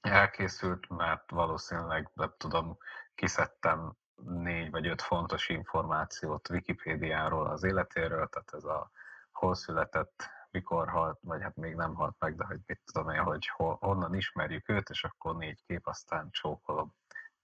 [0.00, 2.78] elkészült, mert valószínűleg, nem tudom,
[3.14, 3.92] kiszedtem
[4.24, 8.90] négy vagy öt fontos információt Wikipédiáról az életéről, tehát ez a
[9.32, 13.22] hol született, mikor halt, vagy hát még nem halt meg, de hogy mit tudom én,
[13.22, 16.94] hogy hol, honnan ismerjük őt, és akkor négy kép, aztán csókolom,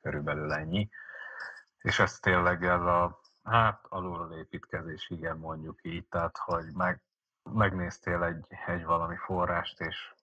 [0.01, 0.89] körülbelül ennyi.
[1.79, 7.01] És ez tényleg ez a, hát alulról építkezés, igen, mondjuk így, tehát hogy meg,
[7.53, 10.15] megnéztél egy, egy valami forrást, és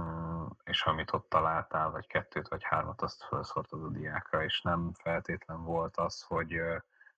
[0.00, 4.92] Mm, és amit ott találtál, vagy kettőt, vagy hármat, azt felszortad a diákra, és nem
[4.92, 6.60] feltétlen volt az, hogy,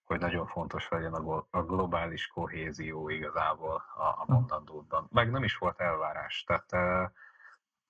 [0.05, 1.15] hogy nagyon fontos legyen
[1.51, 4.33] a globális kohézió igazából a, a hm.
[4.33, 5.09] mondandódban.
[5.11, 7.13] Meg nem is volt elvárás, tehát e,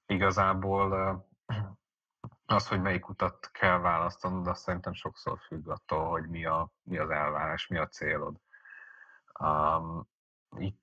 [0.07, 1.25] igazából e,
[2.57, 6.99] az, hogy melyik utat kell választanod, azt szerintem sokszor függ attól, hogy mi, a, mi
[6.99, 8.37] az elvárás, mi a célod.
[9.41, 10.09] Um,
[10.57, 10.81] itt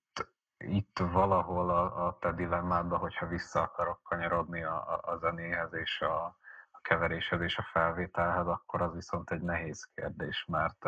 [0.65, 6.01] itt valahol a, a te dilemmádban, hogyha vissza akarok kanyarodni a, a, a zenéhez és
[6.01, 6.37] a,
[6.79, 10.85] a keveréshez és a felvételhez, akkor az viszont egy nehéz kérdés, mert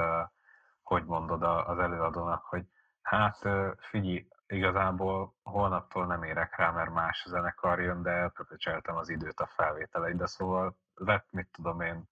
[0.82, 2.66] hogy mondod az előadónak, hogy
[3.02, 3.38] hát
[3.78, 9.48] figyelj, igazából holnaptól nem érek rá, mert más zenekar jön, de elpöpöcseltem az időt a
[9.56, 12.10] felvételeidre, szóval vett, mit tudom én,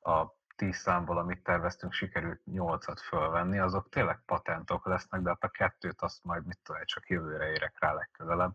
[0.00, 5.48] a tíz számból, amit terveztünk, sikerült nyolcat fölvenni, azok tényleg patentok lesznek, de hát a
[5.48, 8.52] kettőt azt majd mit tudom, csak jövőre érek rá legközelebb.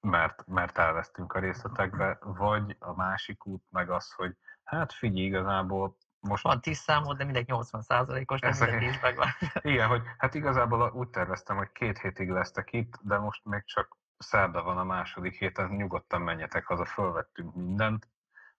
[0.00, 5.96] Mert, mert elvesztünk a részletekbe, vagy a másik út meg az, hogy hát figyelj, igazából
[6.20, 6.42] most...
[6.42, 9.28] Van 10 számod, de mindegy 80 százalékos, de mindegy is megvan.
[9.72, 13.96] Igen, hogy hát igazából úgy terveztem, hogy két hétig lesztek itt, de most még csak
[14.18, 18.08] szerda van a második héten, nyugodtan menjetek haza, fölvettünk mindent,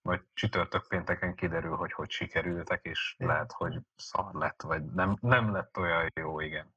[0.02, 3.34] majd csütörtök pénteken kiderül, hogy hogy sikerültek, és igen.
[3.34, 6.74] lehet, hogy szar lett, vagy nem, nem lett olyan jó, igen.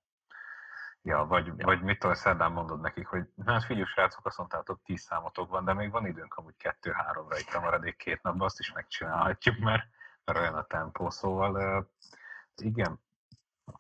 [1.07, 1.67] Ja, vagy, ja.
[1.67, 5.65] vagy mit tudom, szerdán mondod nekik, hogy hát figyelj, srácok, azt mondtátok, tíz számotok van,
[5.65, 9.87] de még van időnk amúgy kettő-háromra itt a maradék két napban, azt is megcsinálhatjuk, mert,
[10.25, 11.87] mert olyan a tempó, szóval
[12.57, 13.01] igen,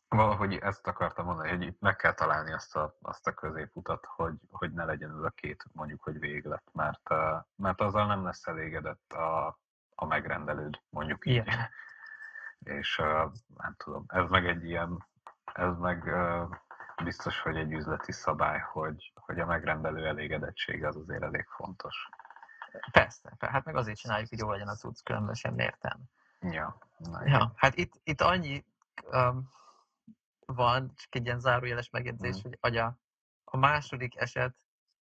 [0.09, 4.35] valahogy ezt akartam mondani, hogy itt meg kell találni azt a, azt a középutat, hogy,
[4.51, 7.09] hogy ne legyen ez a két mondjuk, hogy véglet, mert,
[7.57, 9.59] mert azzal nem lesz elégedett a,
[9.95, 11.35] a megrendelőd, mondjuk így.
[11.35, 11.69] Yeah.
[12.81, 12.97] És
[13.57, 15.07] nem tudom, ez meg egy ilyen,
[15.45, 16.15] ez meg
[17.05, 22.09] biztos, hogy egy üzleti szabály, hogy, hogy a megrendelő elégedettsége az azért elég fontos.
[22.91, 25.99] Persze, hát meg azért csináljuk, hogy jó legyen az út, különben sem értem.
[26.41, 26.79] Ja,
[27.25, 28.65] ja, hát itt, itt annyi
[29.11, 29.49] um,
[30.47, 32.41] van, csak egy ilyen zárójeles megjegyzés, mm.
[32.43, 32.99] hogy agya,
[33.45, 34.55] a második eset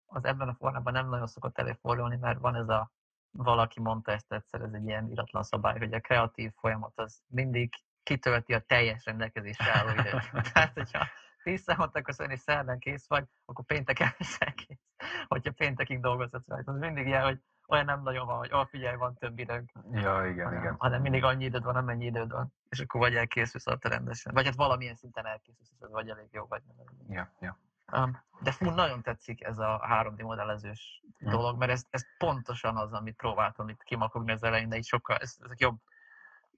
[0.06, 2.92] az ebben a formában nem nagyon szokott előfordulni, mert van ez a,
[3.32, 7.74] valaki mondta ezt egyszer, ez egy ilyen iratlan szabály, hogy a kreatív folyamat az mindig
[8.04, 10.32] kitölti a teljes rendelkezésre álló időt.
[10.54, 11.08] Tehát, hogyha
[11.44, 14.80] tíz számot akarsz venni, szerdán kész vagy, akkor pénteken leszel kész.
[15.28, 16.72] Hogyha péntekig dolgozhatsz rajta.
[16.72, 19.72] Az mindig ilyen, hogy olyan nem nagyon van, hogy oh, figyelj, van több időnk.
[19.92, 20.76] Ja, igen, hanem, igen.
[20.78, 22.54] Hanem mindig annyi időd van, amennyi időd van.
[22.70, 24.34] És akkor vagy elkészülsz ott rendesen.
[24.34, 27.16] Vagy hát valamilyen szinten elkészülsz, és vagy elég jó, vagy nem.
[27.16, 27.58] Ja, ja.
[27.92, 31.32] Um, de fú, nagyon tetszik ez a 3D modellezős hmm.
[31.32, 35.18] dolog, mert ez, ez pontosan az, amit próbáltam itt kimakogni az elején, de így sokkal,
[35.18, 35.78] ez, ezek jobb,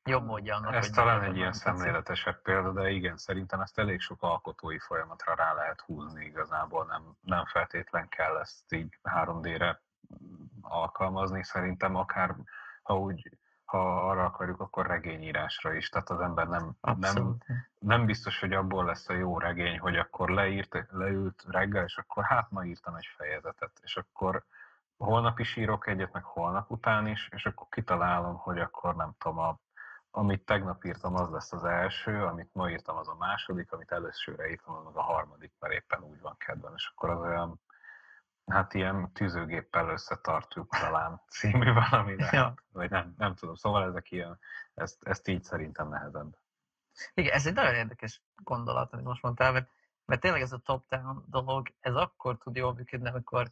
[0.04, 4.24] jobb módja annak, Ez talán egy ilyen szemléletesebb példa, de igen, szerintem ezt elég sok
[4.24, 9.82] alkotói folyamatra rá lehet húzni igazából, nem, nem feltétlen kell ezt így 3D-re
[10.62, 12.36] alkalmazni, szerintem akár,
[12.82, 13.40] ha úgy
[13.72, 15.90] ha arra akarjuk, akkor regényírásra is.
[15.90, 17.38] Tehát az ember nem, nem,
[17.80, 22.24] nem biztos, hogy abból lesz a jó regény, hogy akkor leírt, leült reggel, és akkor
[22.24, 24.44] hát ma írtam egy fejezetet, és akkor
[24.98, 29.38] holnap is írok egyet, meg holnap után is, és akkor kitalálom, hogy akkor nem tudom,
[29.38, 29.60] a,
[30.12, 34.50] amit tegnap írtam, az lesz az első, amit ma írtam, az a második, amit előszörre
[34.50, 37.60] írtam, az a harmadik, mert éppen úgy van kedven, és akkor az olyan
[38.46, 42.54] Hát ilyen tűzőgéppel összetartjuk talán című valami, ja.
[42.72, 43.56] vagy nem, nem tudom.
[43.56, 44.40] Szóval ezek ilyen,
[44.74, 46.38] ezt, ezt így szerintem nehezebb.
[47.14, 49.70] Igen, ez egy nagyon érdekes gondolat, amit most mondtál, mert,
[50.06, 53.52] mert tényleg ez a top-down dolog, ez akkor tud jól működni, amikor,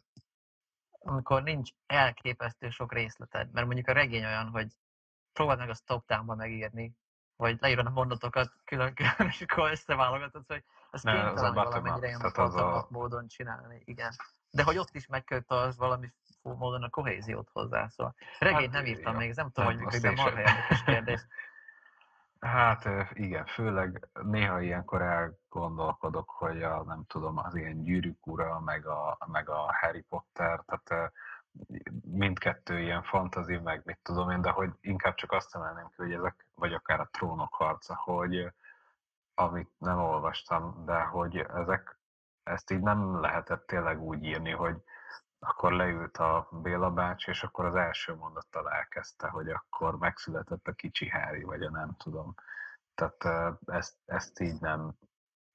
[0.98, 3.52] amikor nincs elképesztő sok részleted.
[3.52, 4.72] Mert mondjuk a regény olyan, hogy
[5.32, 6.96] próbáld meg azt top-downban megírni,
[7.36, 12.86] vagy leírod a mondatokat külön-külön, és akkor összeválogatod, hogy ezt kénytelen valamennyire ilyen a...
[12.88, 13.82] módon csinálni.
[13.84, 14.12] Igen
[14.50, 16.12] de hogy ott is megkölt az valami
[16.42, 20.00] módon a kohéziót hozzá, szóval regényt hát, nem írtam ja, még, nem tudom, hogy működik,
[20.00, 21.20] de marha érdekes kérdés.
[22.40, 28.86] Hát igen, főleg néha ilyenkor elgondolkodok, hogy a, nem tudom, az ilyen gyűrűk ura, meg
[28.86, 31.12] a, meg a Harry Potter, tehát
[32.04, 36.12] mindkettő ilyen fantazi, meg mit tudom én, de hogy inkább csak azt emelném ki, hogy
[36.12, 38.52] ezek, vagy akár a trónok harca, hogy
[39.34, 41.98] amit nem olvastam, de hogy ezek,
[42.42, 44.82] ezt így nem lehetett tényleg úgy írni, hogy
[45.38, 50.72] akkor leült a Béla bács, és akkor az első mondattal elkezdte, hogy akkor megszületett a
[50.72, 52.34] kicsi Hári, vagy a nem tudom.
[52.94, 54.92] Tehát ezt, ezt így nem,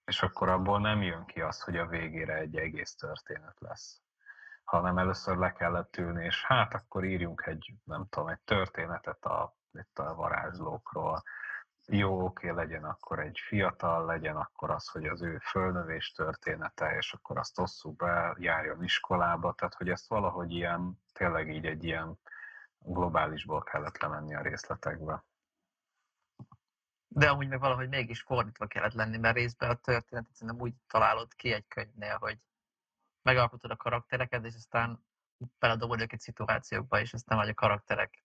[0.05, 4.04] és akkor abból nem jön ki az, hogy a végére egy egész történet lesz
[4.65, 9.55] hanem először le kellett ülni, és hát akkor írjunk egy, nem tudom, egy történetet a,
[9.71, 11.23] itt a varázslókról.
[11.87, 17.13] Jó, oké, legyen akkor egy fiatal, legyen akkor az, hogy az ő fölnövés története, és
[17.13, 22.19] akkor azt osszuk be, járjon iskolába, tehát hogy ezt valahogy ilyen, tényleg így egy ilyen
[22.77, 25.23] globálisból kellett lemenni a részletekbe.
[27.07, 31.33] De amúgy meg valahogy mégis fordítva kellett lenni, mert részben a történetet szerintem úgy találod
[31.33, 32.39] ki egy könyvnél, hogy
[33.25, 35.05] megalkotod a karaktereket, és aztán
[35.59, 38.23] beledobod őket szituációkba, és aztán vagy a karakterek.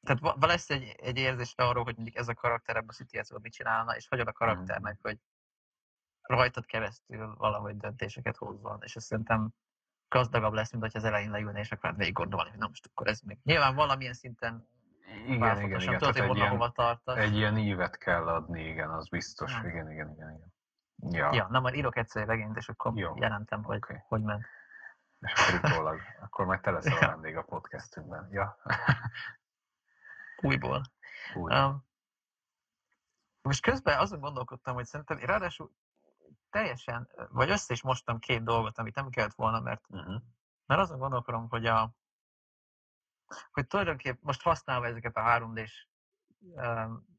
[0.00, 3.52] Tehát lesz egy, egy érzés arról, hogy mondjuk ez a karakter ebben a szituációban mit
[3.52, 5.00] csinálna, és hagyod a karakternek, mm.
[5.02, 5.18] hogy
[6.22, 9.50] rajtad keresztül valahogy döntéseket hozzon, és azt szerintem
[10.08, 13.06] gazdagabb lesz, mint hogy az elején leülne, és akkor végig gondolni, hogy na most akkor
[13.06, 13.38] ez még.
[13.42, 14.68] Nyilván valamilyen szinten
[15.26, 15.98] igen, igen, igen.
[15.98, 17.16] Tudod, hogy egy, hova tartasz.
[17.16, 19.52] egy ilyen ívet kell adni, igen, az biztos.
[19.52, 19.68] Ja.
[19.68, 20.54] Igen, igen, igen, igen.
[20.96, 21.32] Ja.
[21.32, 23.16] ja, na majd írok egyszer egy regényt, és akkor Jó.
[23.16, 23.96] jelentem, hogy okay.
[24.08, 24.46] hogy ment.
[25.20, 28.28] És akkor utólag, akkor majd te leszel a vendég a podcastünkben.
[28.30, 28.56] Ja.
[30.42, 30.82] Újból.
[31.34, 31.64] Újból.
[31.64, 31.84] Um,
[33.42, 35.72] most közben azon gondolkodtam, hogy szerintem ráadásul
[36.50, 40.22] teljesen, vagy össze is mostam két dolgot, amit nem kellett volna, mert, uh-huh.
[40.66, 41.94] mert azon gondolkodom, hogy a
[43.52, 45.86] hogy tulajdonképpen most használva ezeket a 3D-s
[46.38, 47.18] um,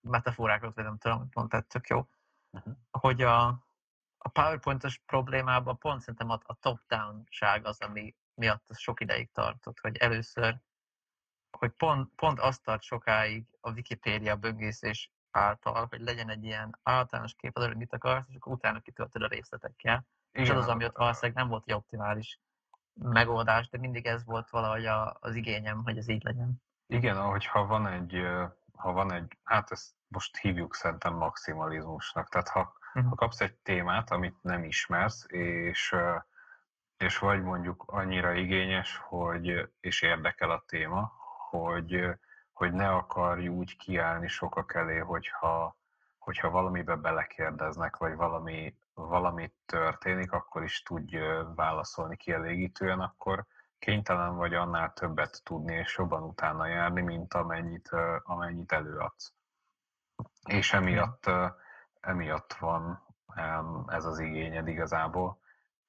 [0.00, 2.08] metaforákat, vagy nem tudom, mondtad, tök jó,
[2.52, 2.74] uh-huh.
[2.90, 3.46] hogy a,
[4.18, 9.78] a PowerPoint-os problémában pont szerintem a, a top-down-ság az, ami miatt ez sok ideig tartott,
[9.80, 10.60] hogy először,
[11.58, 17.34] hogy pont, pont azt tart sokáig a Wikipédia böngészés által, hogy legyen egy ilyen általános
[17.34, 20.06] kép hogy mit akarsz, és akkor utána kitöltöd a részletekkel.
[20.32, 22.40] Igen, és az az, ami ott valószínűleg nem volt egy optimális
[22.94, 26.62] megoldás, de mindig ez volt valahogy a, az igényem, hogy ez így legyen.
[26.86, 28.22] Igen, hogyha van egy,
[28.76, 32.28] ha van egy, hát ezt most hívjuk szerintem maximalizmusnak.
[32.28, 33.10] Tehát ha, uh-huh.
[33.10, 35.96] ha kapsz egy témát, amit nem ismersz, és,
[36.96, 41.12] és vagy mondjuk annyira igényes, hogy, és érdekel a téma,
[41.50, 42.08] hogy,
[42.52, 45.76] hogy ne akarj úgy kiállni sokak elé, hogyha,
[46.18, 51.18] hogyha valamibe belekérdeznek, vagy valami, valami történik, akkor is tudj
[51.54, 53.46] válaszolni kielégítően, akkor
[53.78, 57.90] kénytelen vagy annál többet tudni és jobban utána járni, mint amennyit,
[58.22, 59.32] amennyit előadsz.
[60.46, 61.30] És emiatt,
[62.00, 63.02] emiatt van
[63.86, 65.40] ez az igényed igazából.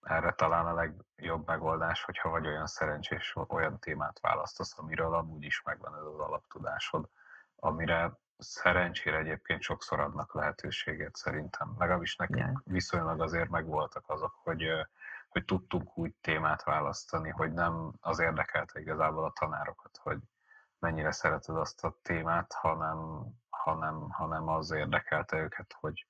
[0.01, 5.61] Erre talán a legjobb megoldás, hogyha vagy olyan szerencsés, olyan témát választasz, amiről amúgy is
[5.61, 7.09] megvan ez az alaptudásod,
[7.55, 11.75] amire szerencsére egyébként sokszor adnak lehetőséget szerintem.
[11.77, 14.67] Legalábbis nekünk viszonylag azért megvoltak azok, hogy,
[15.29, 20.19] hogy tudtunk úgy témát választani, hogy nem az érdekelte igazából a tanárokat, hogy
[20.79, 23.27] mennyire szereted azt a témát, hanem
[23.63, 26.05] hanem, hanem az érdekelte őket, hogy,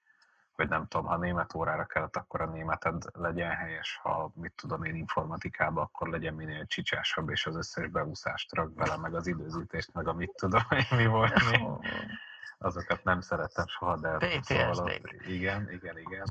[0.51, 4.83] hogy nem tudom, ha német órára kellett, akkor a németed legyen helyes, ha mit tudom
[4.83, 9.93] én informatikába, akkor legyen minél csicsásabb, és az összes beúszást rak bele, meg az időzítést,
[9.93, 11.67] meg a mit tudom én, mi volt mi.
[12.57, 14.91] Azokat nem szerettem soha, de szóval
[15.27, 16.25] igen, igen, igen,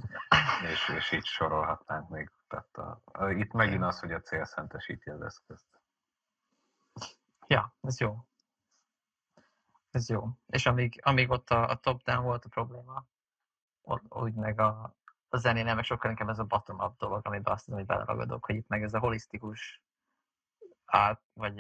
[0.72, 2.30] és, és így sorolhatnánk még.
[2.48, 5.80] Tehát a, a, itt megint az, hogy a cél szentesíti az eszközt.
[7.46, 8.24] Ja, ez jó.
[9.92, 10.28] Ez jó.
[10.46, 13.06] És amíg, amíg ott a, a top-down volt a probléma,
[13.80, 14.96] ott, úgy meg a,
[15.28, 18.54] a zenénél meg sokkal inkább ez a bottom-up dolog, amiben azt hiszem, hogy beleragadok, hogy
[18.54, 19.82] itt meg ez a holisztikus
[20.84, 21.56] át, vagy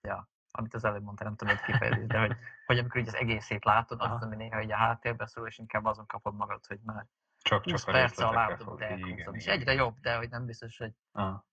[0.00, 3.14] ja, amit az előbb mondtam, nem tudom, hogy kifejezni, de hogy, hogy amikor így az
[3.14, 6.80] egészét látod, azt, ami néha így a háttérben szól, és inkább azon kapod magad, hogy
[6.82, 7.06] már
[7.38, 8.96] csak, csak perc a lábdom, de
[9.30, 11.46] És egyre jobb, de hogy nem biztos, hogy, Aha.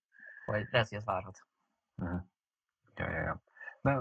[0.45, 1.47] hogy lesz, hogy ez várhat.
[1.95, 2.21] Uh-huh.
[2.95, 3.41] Ja, ja, ja.
[3.81, 3.99] De,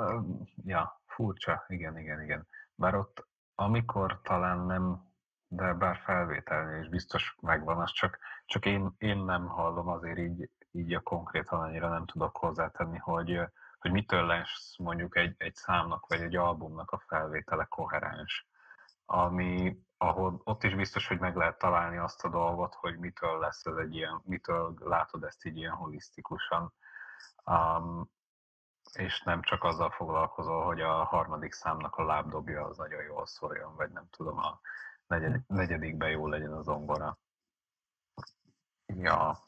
[0.64, 2.46] ja, furcsa, igen, igen, igen.
[2.74, 5.12] Bár ott, amikor talán nem,
[5.48, 10.50] de bár felvételnél is biztos megvan, az csak, csak én, én nem hallom azért így,
[10.70, 13.40] így a konkrétan annyira nem tudok hozzátenni, hogy,
[13.78, 18.48] hogy mitől lesz mondjuk egy, egy számnak vagy egy albumnak a felvétele koherens.
[19.04, 23.66] Ami, ahol ott is biztos, hogy meg lehet találni azt a dolgot, hogy mitől lesz
[23.66, 26.72] ez egy ilyen, mitől látod ezt így ilyen holisztikusan.
[27.44, 28.10] Um,
[28.93, 33.74] és nem csak azzal foglalkozol, hogy a harmadik számnak a lábdobja az nagyon jól szóljon,
[33.76, 34.61] vagy nem tudom, a
[35.07, 37.18] negyedik, negyedikben jó legyen az zongora.
[38.86, 39.39] Ja,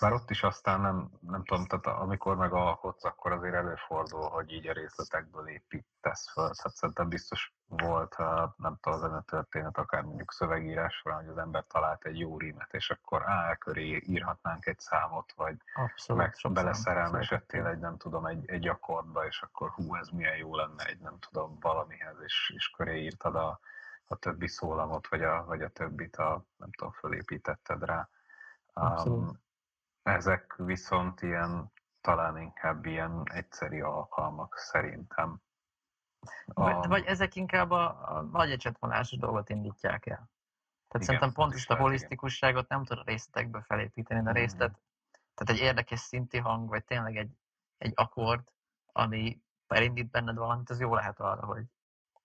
[0.00, 4.66] már ott is aztán nem, nem tudom, tehát amikor megalkotsz, akkor azért előfordul, hogy így
[4.66, 6.50] a részletekből építesz föl.
[6.50, 8.16] Tehát szerintem biztos volt,
[8.56, 12.74] nem tudom, az történet, akár mondjuk szövegírás során, hogy az ember talált egy jó rímet,
[12.74, 18.26] és akkor á, köré írhatnánk egy számot, vagy Abszolút, meg sok beleszerelmesedtél egy, nem tudom,
[18.26, 22.52] egy, egy akkordba, és akkor hú, ez milyen jó lenne egy, nem tudom, valamihez, és,
[22.54, 23.60] és köré írtad a,
[24.06, 28.08] a többi szólamot, vagy a, vagy a többit, a, nem tudom, fölépítetted rá.
[28.74, 29.44] Um,
[30.02, 35.40] ezek viszont ilyen, talán inkább ilyen egyszeri alkalmak szerintem.
[36.44, 40.30] Vagy, vagy ezek inkább a, a nagy ecsetvonásos dolgot indítják el.
[40.88, 44.74] Tehát igen, szerintem pont ezt a holisztikusságot nem tud a részletekbe felépíteni, de részlet, mm.
[45.34, 47.30] tehát egy érdekes szinti hang, vagy tényleg egy,
[47.78, 48.52] egy akkord,
[48.92, 51.64] ami elindít benned valamit, az jó lehet arra, hogy,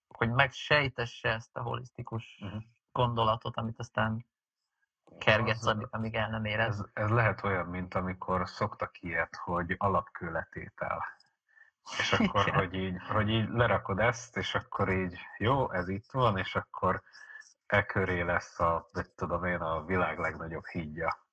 [0.08, 2.58] hogy megsejtesse ezt a holisztikus mm.
[2.92, 4.26] gondolatot, amit aztán
[5.18, 6.68] kergetsz, az, amíg el nem éred.
[6.68, 11.04] Ez, ez lehet olyan, mint amikor szoktak ilyet, hogy alapkőletétel.
[11.98, 16.38] És akkor, hogy így, hogy így lerakod ezt, és akkor így, jó, ez itt van,
[16.38, 17.02] és akkor
[17.66, 21.26] e köré lesz a, hogy tudom én, a világ legnagyobb hídja.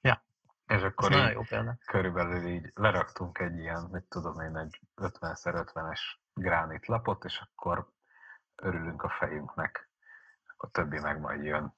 [0.00, 0.24] Ja.
[0.66, 1.76] És akkor így, jó példa.
[1.86, 6.00] körülbelül így leraktunk egy ilyen, hogy tudom én, egy 50x50-es
[6.34, 7.88] gránit lapot, és akkor
[8.54, 9.88] örülünk a fejünknek.
[10.56, 11.74] A többi meg majd jön.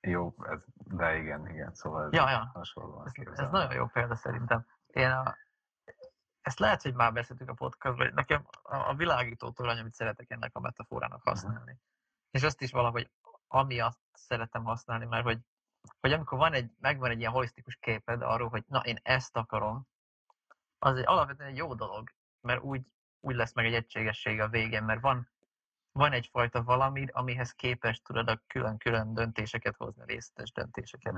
[0.00, 2.50] Jó, ez, de igen, igen, szóval ez ja, ja.
[2.54, 4.66] hasonlóan ez, ez nagyon jó példa szerintem.
[4.86, 5.36] Én a,
[6.48, 10.50] ezt lehet, hogy már beszéltük a podcastban, hogy nekem a, világító torony, amit szeretek ennek
[10.56, 11.28] a metaforának mhm.
[11.28, 11.60] használni.
[11.60, 11.78] Uh-huh.
[12.30, 13.10] És azt is valahogy
[13.46, 15.38] amiatt szeretem használni, mert hogy,
[16.00, 19.86] hogy amikor van egy, megvan egy ilyen holisztikus képed arról, hogy na, én ezt akarom,
[20.78, 22.82] az egy alapvetően egy jó dolog, mert úgy,
[23.20, 25.28] úgy lesz meg egy egységesség a végén, mert van
[25.92, 31.14] van egyfajta valami, amihez képes tudod a külön-külön döntéseket hozni, részletes döntéseket.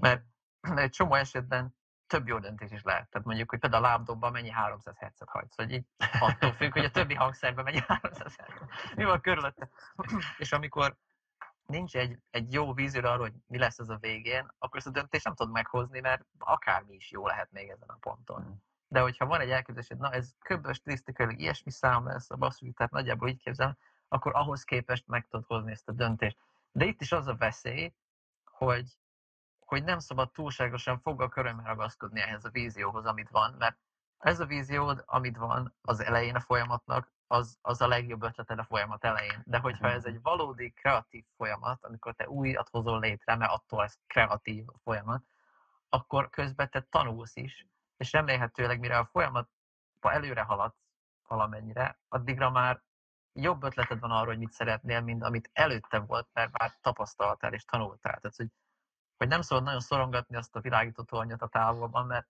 [0.00, 0.24] Mert
[0.60, 1.74] egy csomó esetben
[2.10, 3.08] több jó döntés is lehet.
[3.08, 5.84] Tehát mondjuk, hogy például a lábdobban mennyi 300 hercet hagysz, hogy így
[6.20, 8.68] attól függ, hogy a többi hangszerben mennyi 300 hercet.
[8.94, 9.68] Mi van körülötte?
[10.38, 10.96] És amikor
[11.66, 14.90] nincs egy, egy jó vízió arról, hogy mi lesz ez a végén, akkor ezt a
[14.90, 18.62] döntést nem tudod meghozni, mert akármi is jó lehet még ezen a ponton.
[18.88, 22.68] De hogyha van egy elképzelés, hogy na ez köbös, stilisztikailag ilyesmi szám lesz a basszus,
[22.76, 23.76] tehát nagyjából így képzelem,
[24.08, 26.38] akkor ahhoz képest meg tudod hozni ezt a döntést.
[26.72, 27.94] De itt is az a veszély,
[28.44, 28.98] hogy,
[29.70, 33.78] hogy nem szabad túlságosan foggal körömmel ragaszkodni ehhez a vízióhoz, amit van, mert
[34.18, 38.64] ez a víziód, amit van az elején a folyamatnak, az, az a legjobb ötleted a
[38.64, 39.42] folyamat elején.
[39.44, 43.94] De hogyha ez egy valódi kreatív folyamat, amikor te újat hozol létre, mert attól ez
[44.06, 45.22] kreatív folyamat,
[45.88, 47.66] akkor közben te tanulsz is,
[47.96, 50.80] és remélhetőleg mire a folyamatba előre haladsz
[51.28, 52.82] valamennyire, addigra már
[53.32, 57.64] jobb ötleted van arról, hogy mit szeretnél, mint amit előtte volt, mert már tapasztaltál és
[57.64, 58.18] tanultál.
[58.20, 58.50] Tehát, hogy,
[59.20, 62.28] hogy nem szabad nagyon szorongatni azt a világító tornyot a távolban, mert,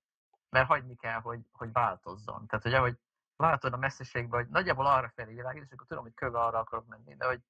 [0.49, 2.47] mert hagyni kell, hogy, hogy változzon.
[2.47, 2.99] Tehát, hogy ahogy
[3.37, 6.87] látod a messzeségben, hogy nagyjából arra felé világít, és akkor tudom, hogy köve arra akarok
[6.87, 7.41] menni, de hogy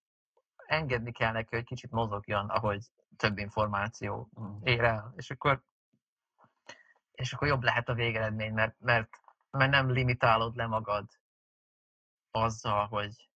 [0.56, 2.86] engedni kell neki, hogy kicsit mozogjon, ahogy
[3.16, 4.28] több információ
[4.62, 5.12] ér el.
[5.16, 5.62] És akkor,
[7.12, 9.08] és akkor jobb lehet a végeredmény, mert, mert,
[9.50, 11.08] mert nem limitálod le magad
[12.30, 13.30] azzal, hogy,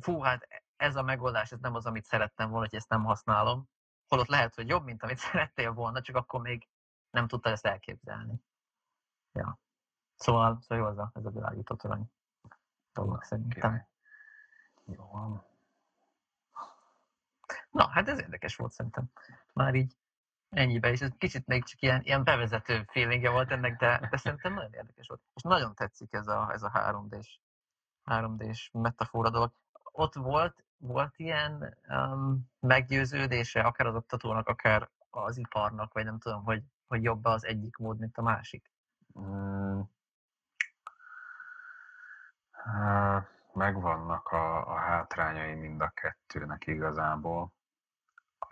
[0.00, 3.68] fú, hát ez a megoldás, ez nem az, amit szerettem volna, hogy ezt nem használom.
[4.08, 6.68] Holott lehet, hogy jobb, mint amit szerettél volna, csak akkor még
[7.10, 8.42] nem tudtad ezt elképzelni.
[9.32, 9.58] Ja.
[10.14, 12.10] Szóval, szóval jó az a, ez a világító torony
[12.92, 13.86] dolog szerintem.
[14.84, 15.44] Jó van.
[17.70, 19.10] Na, hát ez érdekes volt szerintem.
[19.52, 19.96] Már így
[20.50, 24.54] ennyibe, és ez kicsit még csak ilyen, ilyen bevezető feelingje volt ennek, de, de szerintem
[24.54, 25.20] nagyon érdekes volt.
[25.34, 27.38] És nagyon tetszik ez a, ez a 3D-s,
[28.04, 29.52] 3D-s metafora dolog
[29.92, 36.44] ott volt, volt ilyen um, meggyőződése, akár az oktatónak, akár az iparnak, vagy nem tudom,
[36.44, 38.70] hogy, hogy jobb az egyik mód, mint a másik?
[39.12, 39.94] Hmm.
[43.52, 47.52] Megvannak a, a hátrányai mind a kettőnek igazából.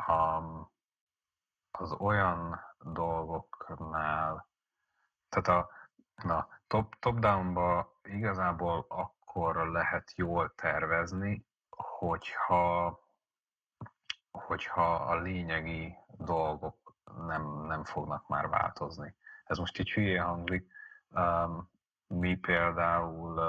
[0.08, 0.72] Um,
[1.70, 4.48] az olyan dolgoknál,
[5.28, 5.70] tehát a
[6.22, 11.46] na, top, top-downba igazából a akkor lehet jól tervezni,
[11.76, 13.00] hogyha,
[14.30, 16.94] hogyha a lényegi dolgok
[17.26, 19.14] nem, nem fognak már változni.
[19.44, 20.72] Ez most így hülye hangzik.
[22.06, 23.40] Mi például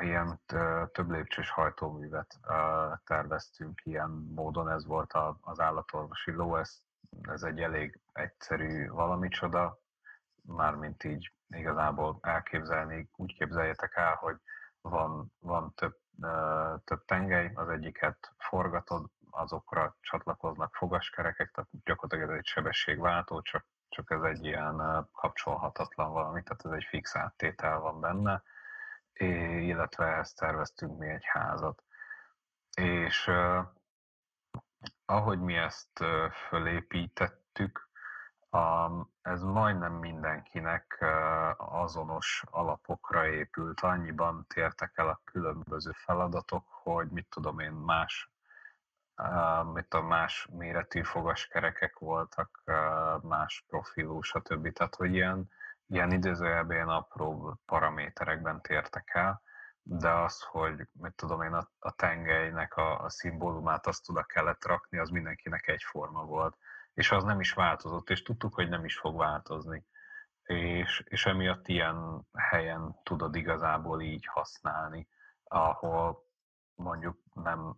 [0.00, 0.40] ilyen
[0.92, 2.38] több lépcsős hajtóművet
[3.04, 6.82] terveztünk ilyen módon, ez volt az állatorvosi ló, ez,
[7.22, 9.78] ez egy elég egyszerű valamicsoda,
[10.42, 14.36] mármint így igazából elképzelni, úgy képzeljétek el, hogy
[14.80, 15.99] van, van több,
[16.84, 24.10] több tengely, az egyiket forgatod, azokra csatlakoznak fogaskerekek, tehát gyakorlatilag ez egy sebességváltó, csak, csak
[24.10, 28.42] ez egy ilyen kapcsolhatatlan valami, tehát ez egy fix áttétel van benne,
[29.60, 31.82] illetve ezt terveztünk mi egy házat.
[32.74, 33.30] És
[35.04, 36.04] ahogy mi ezt
[36.48, 37.89] fölépítettük,
[39.22, 41.04] ez majdnem mindenkinek
[41.56, 43.80] azonos alapokra épült.
[43.80, 48.30] Annyiban tértek el a különböző feladatok, hogy mit tudom én, más
[49.72, 52.62] mit a más méretű fogaskerekek voltak,
[53.22, 54.72] más profilú, stb.
[54.72, 55.50] Tehát, hogy ilyen,
[55.86, 59.42] ilyen időzőjelben ilyen apró paraméterekben tértek el,
[59.82, 64.64] de az, hogy mit tudom én, a, a tengelynek a, a szimbólumát azt oda kellett
[64.64, 66.56] rakni, az mindenkinek egyforma volt.
[66.94, 69.84] És az nem is változott, és tudtuk, hogy nem is fog változni.
[70.42, 75.08] És, és emiatt ilyen helyen tudod igazából így használni,
[75.44, 76.24] ahol
[76.74, 77.76] mondjuk nem,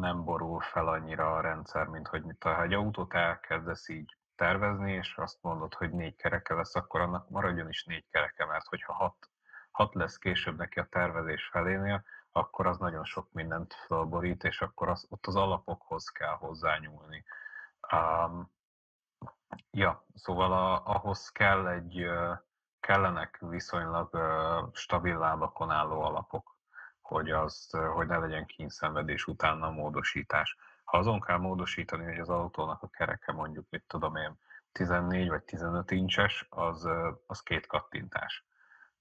[0.00, 4.92] nem borul fel annyira a rendszer, mint hogy mit, ha egy autót elkezdesz így tervezni,
[4.92, 8.92] és azt mondod, hogy négy kereke lesz, akkor annak maradjon is négy kereke, mert hogyha
[8.92, 9.30] hat,
[9.70, 14.88] hat lesz később neki a tervezés felénél, akkor az nagyon sok mindent felborít, és akkor
[14.88, 17.24] az, ott az alapokhoz kell hozzányúlni.
[17.92, 18.50] Um,
[19.70, 22.06] ja, szóval a, ahhoz kell egy,
[22.80, 24.16] kellenek viszonylag
[24.72, 26.56] stabil lábakon álló alapok,
[27.00, 30.56] hogy, az, hogy ne legyen kínszenvedés utána a módosítás.
[30.84, 34.38] Ha azon kell módosítani, hogy az autónak a kereke mondjuk, mit tudom én,
[34.72, 36.88] 14 vagy 15 incses, az,
[37.26, 38.44] az két kattintás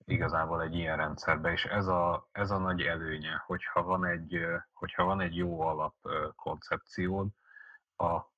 [0.06, 4.40] igazából egy ilyen rendszerben, és ez a, ez a nagy előnye, hogyha van egy,
[4.74, 5.96] hogyha van egy jó alap
[6.36, 7.28] koncepciód,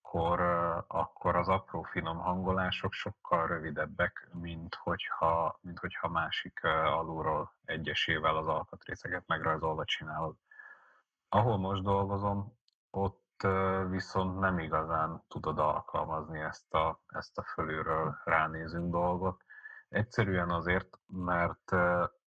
[0.07, 0.39] akkor,
[0.87, 8.47] akkor az apró finom hangolások sokkal rövidebbek, mint hogyha, mint hogyha másik alulról egyesével az
[8.47, 10.35] alkatrészeket megrajzolva csinálod.
[11.29, 12.57] Ahol most dolgozom,
[12.89, 13.47] ott
[13.89, 19.45] viszont nem igazán tudod alkalmazni ezt a, ezt a fölülről ránézünk dolgot,
[19.89, 21.71] Egyszerűen azért, mert,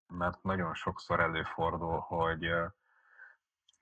[0.06, 2.52] mert nagyon sokszor előfordul, hogy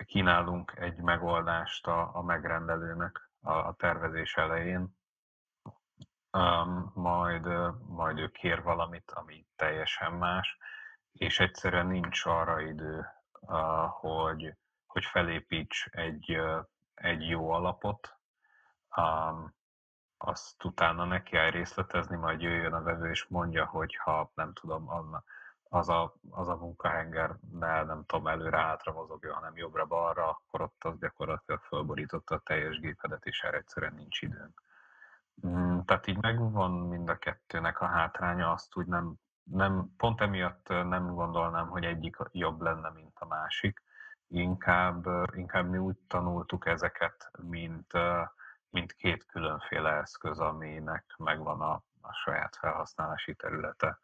[0.07, 4.97] kínálunk egy megoldást a, a megrendelőnek a, tervezés elején,
[6.33, 7.47] um, majd,
[7.89, 10.59] majd ő kér valamit, ami teljesen más,
[11.13, 13.07] és egyszerűen nincs arra idő,
[13.41, 14.55] uh, hogy,
[14.87, 18.17] hogy felépíts egy, uh, egy jó alapot,
[18.97, 19.57] um,
[20.17, 24.89] azt utána neki kell részletezni, majd jöjjön a vevő és mondja, hogy ha nem tudom,
[25.69, 30.85] az a, az a munkahenger ne, nem tudom, előre hátra mozogja, hanem jobbra-balra, akkor ott
[30.85, 34.63] az gyakorlatilag fölborította a teljes gépedet, és erre egyszerűen nincs időnk.
[35.47, 40.69] Mm, tehát így megvan mind a kettőnek a hátránya, azt úgy nem, nem, pont emiatt
[40.69, 43.83] nem gondolnám, hogy egyik jobb lenne, mint a másik.
[44.29, 47.93] Inkább, inkább mi úgy tanultuk ezeket, mint,
[48.71, 53.99] mint két különféle eszköz, aminek megvan a, a saját felhasználási területe.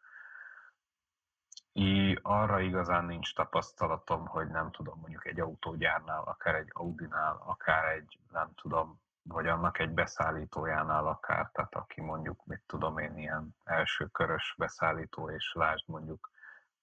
[1.77, 7.85] I, arra igazán nincs tapasztalatom, hogy nem tudom, mondjuk egy autógyárnál, akár egy Audinál, akár
[7.85, 13.55] egy, nem tudom, vagy annak egy beszállítójánál akár, tehát aki mondjuk, mit tudom én, ilyen
[13.63, 16.31] első körös beszállító, és lásd mondjuk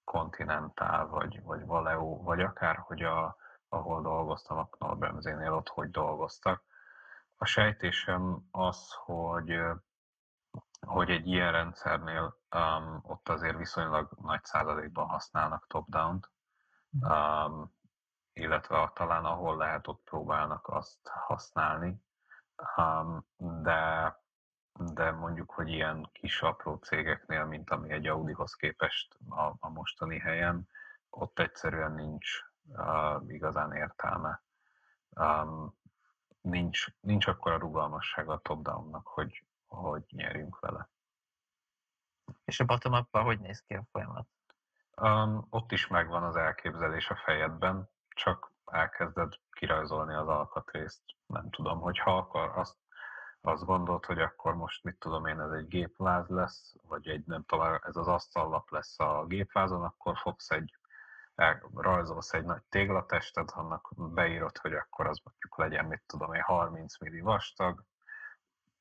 [0.03, 3.35] Continental, vagy, vagy Valeo, vagy akár, hogy a,
[3.69, 6.63] ahol dolgoztam, a Knolbremzénél ott hogy dolgoztak,
[7.37, 9.59] a sejtésem az, hogy,
[10.87, 16.31] hogy egy ilyen rendszernél um, ott azért viszonylag nagy százalékban használnak top-down-t,
[16.99, 17.73] um,
[18.33, 22.03] illetve talán ahol lehet, ott próbálnak azt használni,
[22.77, 24.15] um, de,
[24.73, 30.19] de mondjuk, hogy ilyen kis apró cégeknél, mint ami egy Audihoz képest a, a mostani
[30.19, 30.67] helyen,
[31.09, 34.43] ott egyszerűen nincs uh, igazán értelme.
[35.09, 35.77] Um,
[36.41, 40.89] nincs, nincs akkora rugalmasság a top-downnak, hogy, hogy nyerjünk vele.
[42.45, 44.27] És a bottom up hogy néz ki a folyamat?
[44.95, 51.01] Um, ott is megvan az elképzelés a fejedben, csak elkezded kirajzolni az alkatrészt.
[51.25, 52.77] Nem tudom, hogy ha akar azt,
[53.41, 57.43] azt gondolt, hogy akkor most mit tudom én, ez egy gépváz lesz, vagy egy nem
[57.43, 60.77] tudom, ez az asztallap lesz a gépvázon, akkor fogsz egy
[61.73, 66.99] rajzolsz egy nagy téglatestet, annak beírod, hogy akkor az mondjuk legyen, mit tudom én, 30
[66.99, 67.83] milli vastag,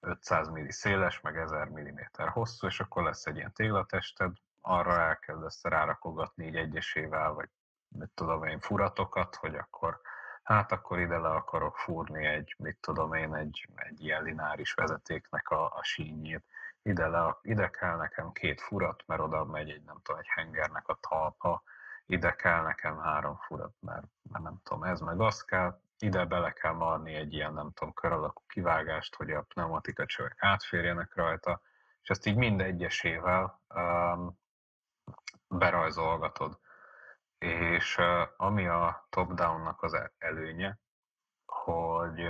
[0.03, 1.99] 500 milli széles, meg 1000 mm
[2.29, 7.49] hosszú, és akkor lesz egy ilyen téglatested, arra elkezdesz rárakogatni így egyesével, vagy
[7.89, 10.01] mit tudom én, furatokat, hogy akkor
[10.43, 15.49] hát akkor ide le akarok fúrni egy, mit tudom én, egy, egy ilyen lineáris vezetéknek
[15.51, 16.45] a, a sínjét.
[16.83, 20.89] Ide, le, ide kell nekem két furat, mert oda megy egy, nem tudom, egy hengernek
[20.89, 21.63] a talpa,
[22.07, 26.53] ide kell nekem három furat, mert, mert nem tudom, ez meg az kell, ide bele
[26.53, 31.61] kell marni egy ilyen, nem tudom, kör alakú kivágást, hogy a pneumatika csövek átférjenek rajta,
[32.03, 34.39] és ezt így mindegyesével um,
[35.49, 36.59] berajzolgatod.
[37.39, 40.79] És uh, ami a top-downnak az e-, előnye,
[41.47, 42.29] hogy,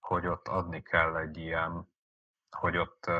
[0.00, 1.88] hogy ott adni kell egy ilyen,
[2.50, 3.10] hogy ott,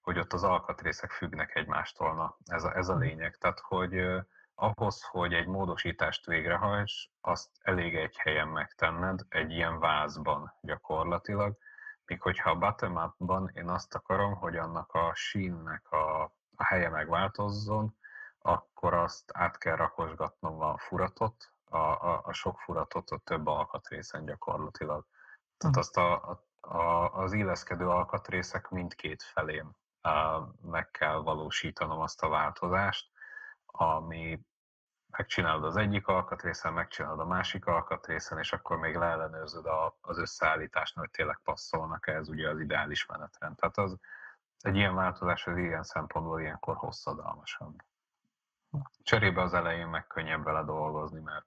[0.00, 2.14] hogy ott az alkatrészek függnek egymástól.
[2.14, 3.36] Na, ez a, ez a lényeg.
[3.36, 3.94] Tehát, hogy
[4.58, 11.56] ahhoz, hogy egy módosítást végrehajts, azt elég egy helyen megtenned, egy ilyen vázban gyakorlatilag,
[12.06, 16.22] míg hogyha a bottom én azt akarom, hogy annak a sínnek a,
[16.56, 17.96] a helye megváltozzon,
[18.38, 24.24] akkor azt át kell rakosgatnom a furatot, a, a, a sok furatot a több alkatrészen
[24.24, 25.06] gyakorlatilag.
[25.56, 29.76] Tehát azt a, a, az illeszkedő alkatrészek mindkét felén
[30.62, 33.10] meg kell valósítanom azt a változást,
[33.76, 34.40] ami
[35.10, 40.94] megcsinálod az egyik alkatrészen, megcsinálod a másik alkatrészen, és akkor még leellenőrzöd a, az összeállítást,
[40.98, 43.56] hogy tényleg passzolnak ez ugye az ideális menetrend.
[43.56, 43.98] Tehát az,
[44.60, 47.82] egy ilyen változás az ilyen szempontból ilyenkor hosszadalmasabb.
[49.02, 51.46] Cserébe az elején meg könnyebb vele dolgozni, mert,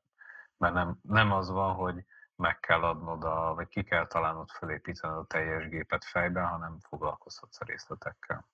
[0.58, 2.06] mert nem, nem az van, hogy
[2.36, 7.62] meg kell adnod, a, vagy ki kell találnod, fölépítened a teljes gépet fejben, hanem foglalkozhatsz
[7.62, 8.48] a részletekkel.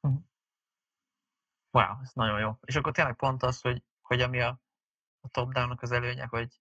[0.00, 0.14] Mhm.
[1.76, 2.58] Wow, ez nagyon jó.
[2.64, 4.60] És akkor tényleg pont az, hogy, hogy ami a,
[5.20, 6.60] a top-down-nak az előnye, hogy,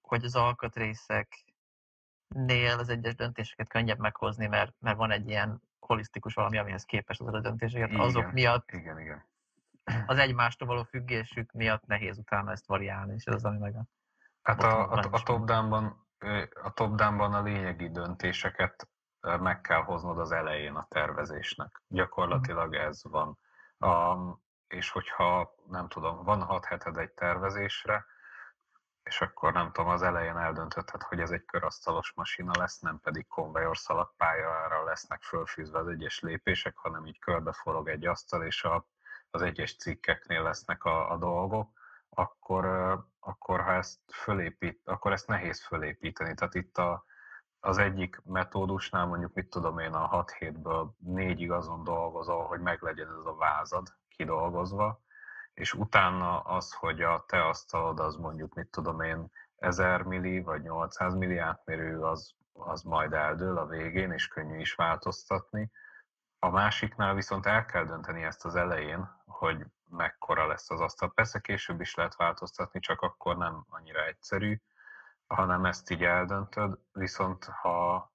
[0.00, 6.58] hogy az alkatrészeknél az egyes döntéseket könnyebb meghozni, mert, mert van egy ilyen holisztikus valami,
[6.58, 7.88] amihez képes az a döntéseket.
[7.88, 9.24] Igen, Azok miatt igen, igen.
[10.06, 13.84] az egymástól való függésük miatt nehéz utána ezt variálni, és ez az, ami meg a...
[14.42, 16.06] Hát a, a, a top-downban
[16.62, 18.88] a top a lényegi döntéseket
[19.20, 21.82] meg kell hoznod az elején a tervezésnek.
[21.88, 23.38] Gyakorlatilag ez van.
[23.78, 24.16] A,
[24.68, 28.06] és hogyha nem tudom, van 6 heted egy tervezésre,
[29.02, 33.26] és akkor nem tudom, az elején eldöntötted, hogy ez egy körasztalos masina lesz, nem pedig
[33.26, 38.86] konvejor szalagpályára lesznek fölfűzve az egyes lépések, hanem így körbeforog egy asztal, és a,
[39.30, 41.70] az egyes cikkeknél lesznek a, a dolgok,
[42.08, 42.64] akkor,
[43.20, 46.34] akkor ha ezt fölépít, akkor ezt nehéz fölépíteni.
[46.34, 47.04] Tehát itt a,
[47.60, 53.08] az egyik metódusnál mondjuk, mit tudom én, a 6 hétből négyig azon dolgozol, hogy meglegyen
[53.08, 55.02] ez a vázad kidolgozva,
[55.54, 60.62] és utána az, hogy a te asztalod az mondjuk, mit tudom én, 1000 milli vagy
[60.62, 65.70] 800 milli átmérő, az, az majd eldől a végén, és könnyű is változtatni.
[66.38, 71.12] A másiknál viszont el kell dönteni ezt az elején, hogy mekkora lesz az asztal.
[71.12, 74.60] Persze később is lehet változtatni, csak akkor nem annyira egyszerű,
[75.28, 78.12] hanem ezt így eldöntöd, viszont ha,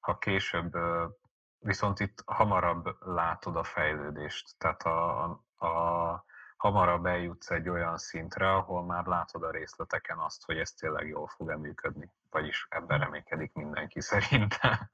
[0.00, 0.72] ha később,
[1.58, 5.22] viszont itt hamarabb látod a fejlődést, tehát a,
[5.56, 6.24] a, a
[6.56, 11.26] hamarabb eljutsz egy olyan szintre, ahol már látod a részleteken azt, hogy ez tényleg jól
[11.26, 12.12] fog-e működni.
[12.30, 14.90] Vagyis ebben reménykedik mindenki szerintem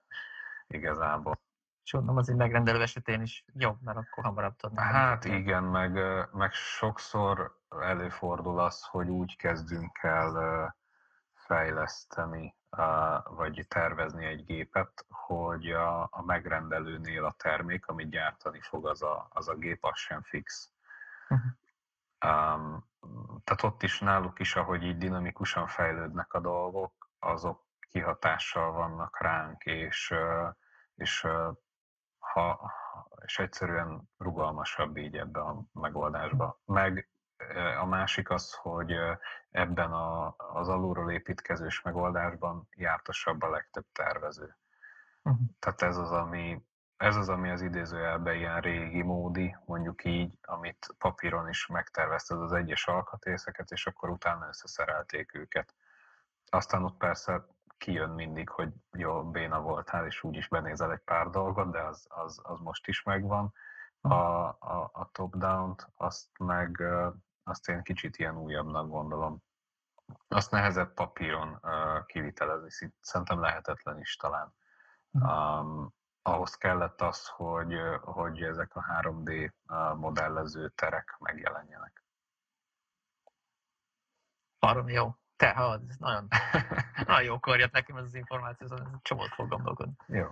[0.67, 1.41] igazából.
[1.85, 4.93] És mondom, az egy megrendelő esetén is jobb, mert akkor hamarabb tudnám.
[4.93, 5.93] Hát igen, meg,
[6.33, 10.77] meg sokszor előfordul az, hogy úgy kezdünk el
[11.49, 12.57] fejleszteni,
[13.25, 19.29] vagy tervezni egy gépet, hogy a, a megrendelőnél a termék, amit gyártani fog, az a,
[19.31, 20.73] az a gép, az sem fix.
[21.29, 21.51] Uh-huh.
[22.27, 22.87] Um,
[23.45, 29.65] tehát ott is náluk is, ahogy így dinamikusan fejlődnek a dolgok, azok kihatással vannak ránk,
[29.65, 30.15] és,
[30.95, 31.27] és,
[32.19, 32.73] ha,
[33.25, 36.61] és egyszerűen rugalmasabb így ebbe a megoldásba.
[36.65, 37.09] Meg
[37.81, 38.95] a másik az, hogy
[39.51, 44.57] ebben a, az alulról építkezős megoldásban jártasabb a legtöbb tervező.
[45.23, 45.41] Uh-huh.
[45.59, 46.63] Tehát ez az, ami,
[46.97, 52.53] ez az, ami az idézőjelben ilyen régi módi, mondjuk így, amit papíron is megtervezted az
[52.53, 55.75] egyes alkatrészeket, és akkor utána összeszerelték őket.
[56.51, 57.47] Aztán ott persze
[57.79, 62.07] kijön mindig, hogy jó, béna voltál, és úgy is benézel egy pár dolgot, de az,
[62.09, 63.53] az, az most is megvan.
[64.01, 66.83] A, a, a top-down-t, azt meg
[67.49, 69.43] azt én kicsit ilyen újabbnak gondolom.
[70.29, 74.55] Azt nehezebb papíron uh, kivitelezni, szerintem lehetetlen is talán.
[75.11, 79.53] Um, ahhoz kellett az, hogy, hogy ezek a 3D
[79.97, 82.05] modellező terek megjelenjenek.
[84.59, 85.15] Barom jó.
[85.37, 86.29] Te, ha, ez nagyon,
[87.07, 89.95] nagyon jó korjat nekem ez az információ, ez csomót fog gondolkodni.
[90.07, 90.27] Jó.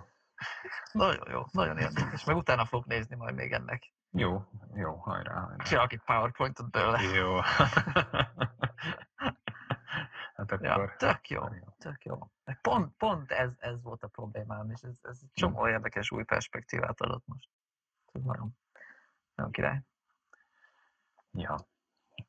[0.91, 2.23] Nagyon jó, nagyon érdekes.
[2.23, 3.91] Meg utána fog nézni majd még ennek.
[4.11, 5.63] Jó, jó, hajrá, hajrá.
[5.63, 7.01] Csinálok egy PowerPointot belőle.
[7.01, 7.39] Jó.
[10.35, 10.61] hát akkor...
[10.61, 11.43] Ja, tök jó,
[11.77, 12.31] tök jó.
[12.61, 15.69] Pont, pont ez, ez volt a problémám, és ez, ez csomó hmm.
[15.69, 17.49] érdekes új perspektívát adott most.
[18.11, 18.57] Nagyon,
[19.35, 19.81] nagyon király.
[21.31, 21.55] Ja,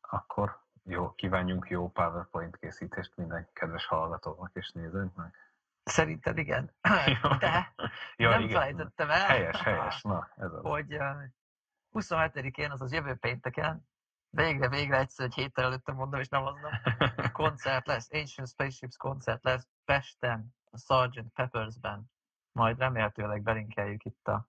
[0.00, 5.36] akkor jó, kívánjunk jó PowerPoint készítést minden kedves hallgatónak és nézőnknek.
[5.84, 6.74] Szerinted igen.
[7.22, 7.36] Jó.
[7.36, 7.74] De
[8.16, 8.52] Ja, nem igen.
[8.52, 10.62] felejtettem el, Helyes, helyes, na, ez az.
[10.62, 10.98] hogy
[11.92, 13.88] 27-én, azaz jövő pénteken,
[14.30, 16.72] végre, végre egyszer egy héttel előtte mondom, és nem aznap,
[17.32, 21.32] koncert lesz, Ancient Spaceships koncert lesz Pesten, a Sgt.
[21.34, 22.10] Peppersben.
[22.52, 24.46] Majd remélhetőleg belinkeljük itt a,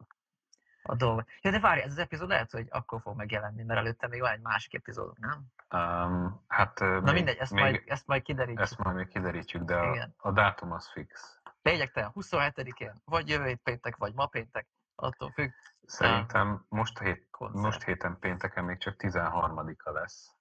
[0.83, 1.27] a dolgot.
[1.41, 4.31] Ja, de várj, ez az epizód lehet, hogy akkor fog megjelenni, mert előtte még van
[4.31, 5.45] egy másik epizódunk, nem?
[5.73, 8.59] Um, hát Na még, mindegy, ezt, még, majd, ezt majd kiderítjük.
[8.59, 10.13] ezt majd még kiderítjük, de a, Igen.
[10.17, 11.41] a dátum az fix.
[11.61, 15.51] Lényegtelen, 27-én, vagy jövő hét péntek, vagy ma péntek, attól függ,
[15.89, 17.63] Szerintem most, hét, koncert.
[17.63, 20.35] most héten pénteken még csak 13-a lesz.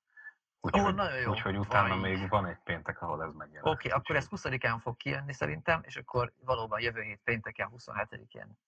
[0.63, 1.31] Ó, Úgyhogy, nagyon jó.
[1.31, 1.99] úgyhogy utána Vaj.
[1.99, 3.73] még van egy péntek, ahol ez megjelenik.
[3.73, 8.59] Oké, okay, akkor ez 20-án fog kijönni szerintem, és akkor valóban jövő hét pénteken, 27-én.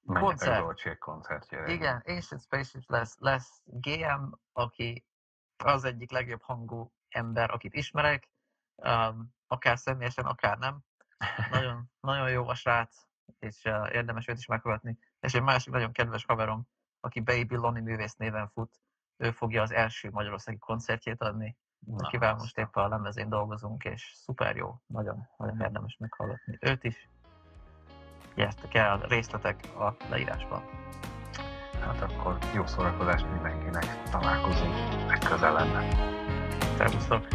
[0.00, 0.60] Menjetek koncert.
[0.60, 1.72] Dolce koncertjére.
[1.72, 5.04] Igen, Ancient Spaceships lesz, lesz GM, aki
[5.64, 8.28] az egyik legjobb hangú ember, akit ismerek,
[8.74, 10.78] um, akár személyesen, akár nem.
[11.50, 13.06] Nagyon, nagyon jó a srác,
[13.38, 14.98] és uh, érdemes őt is meghallgatni.
[15.20, 16.68] És egy másik nagyon kedves haverom,
[17.00, 18.80] aki Baby Lonnie művész néven fut,
[19.16, 21.56] ő fogja az első magyarországi koncertjét adni,
[21.86, 26.58] Na, akivel azt most éppen a lemezén dolgozunk, és szuper jó, nagyon, nagyon érdemes meghallgatni
[26.60, 27.08] őt is.
[28.34, 30.62] Gyertek el, részletek a leírásban.
[31.80, 34.74] Hát akkor jó szórakozást mindenkinek, találkozunk
[35.06, 35.94] legközelebb.
[36.76, 37.26] Szervusztok!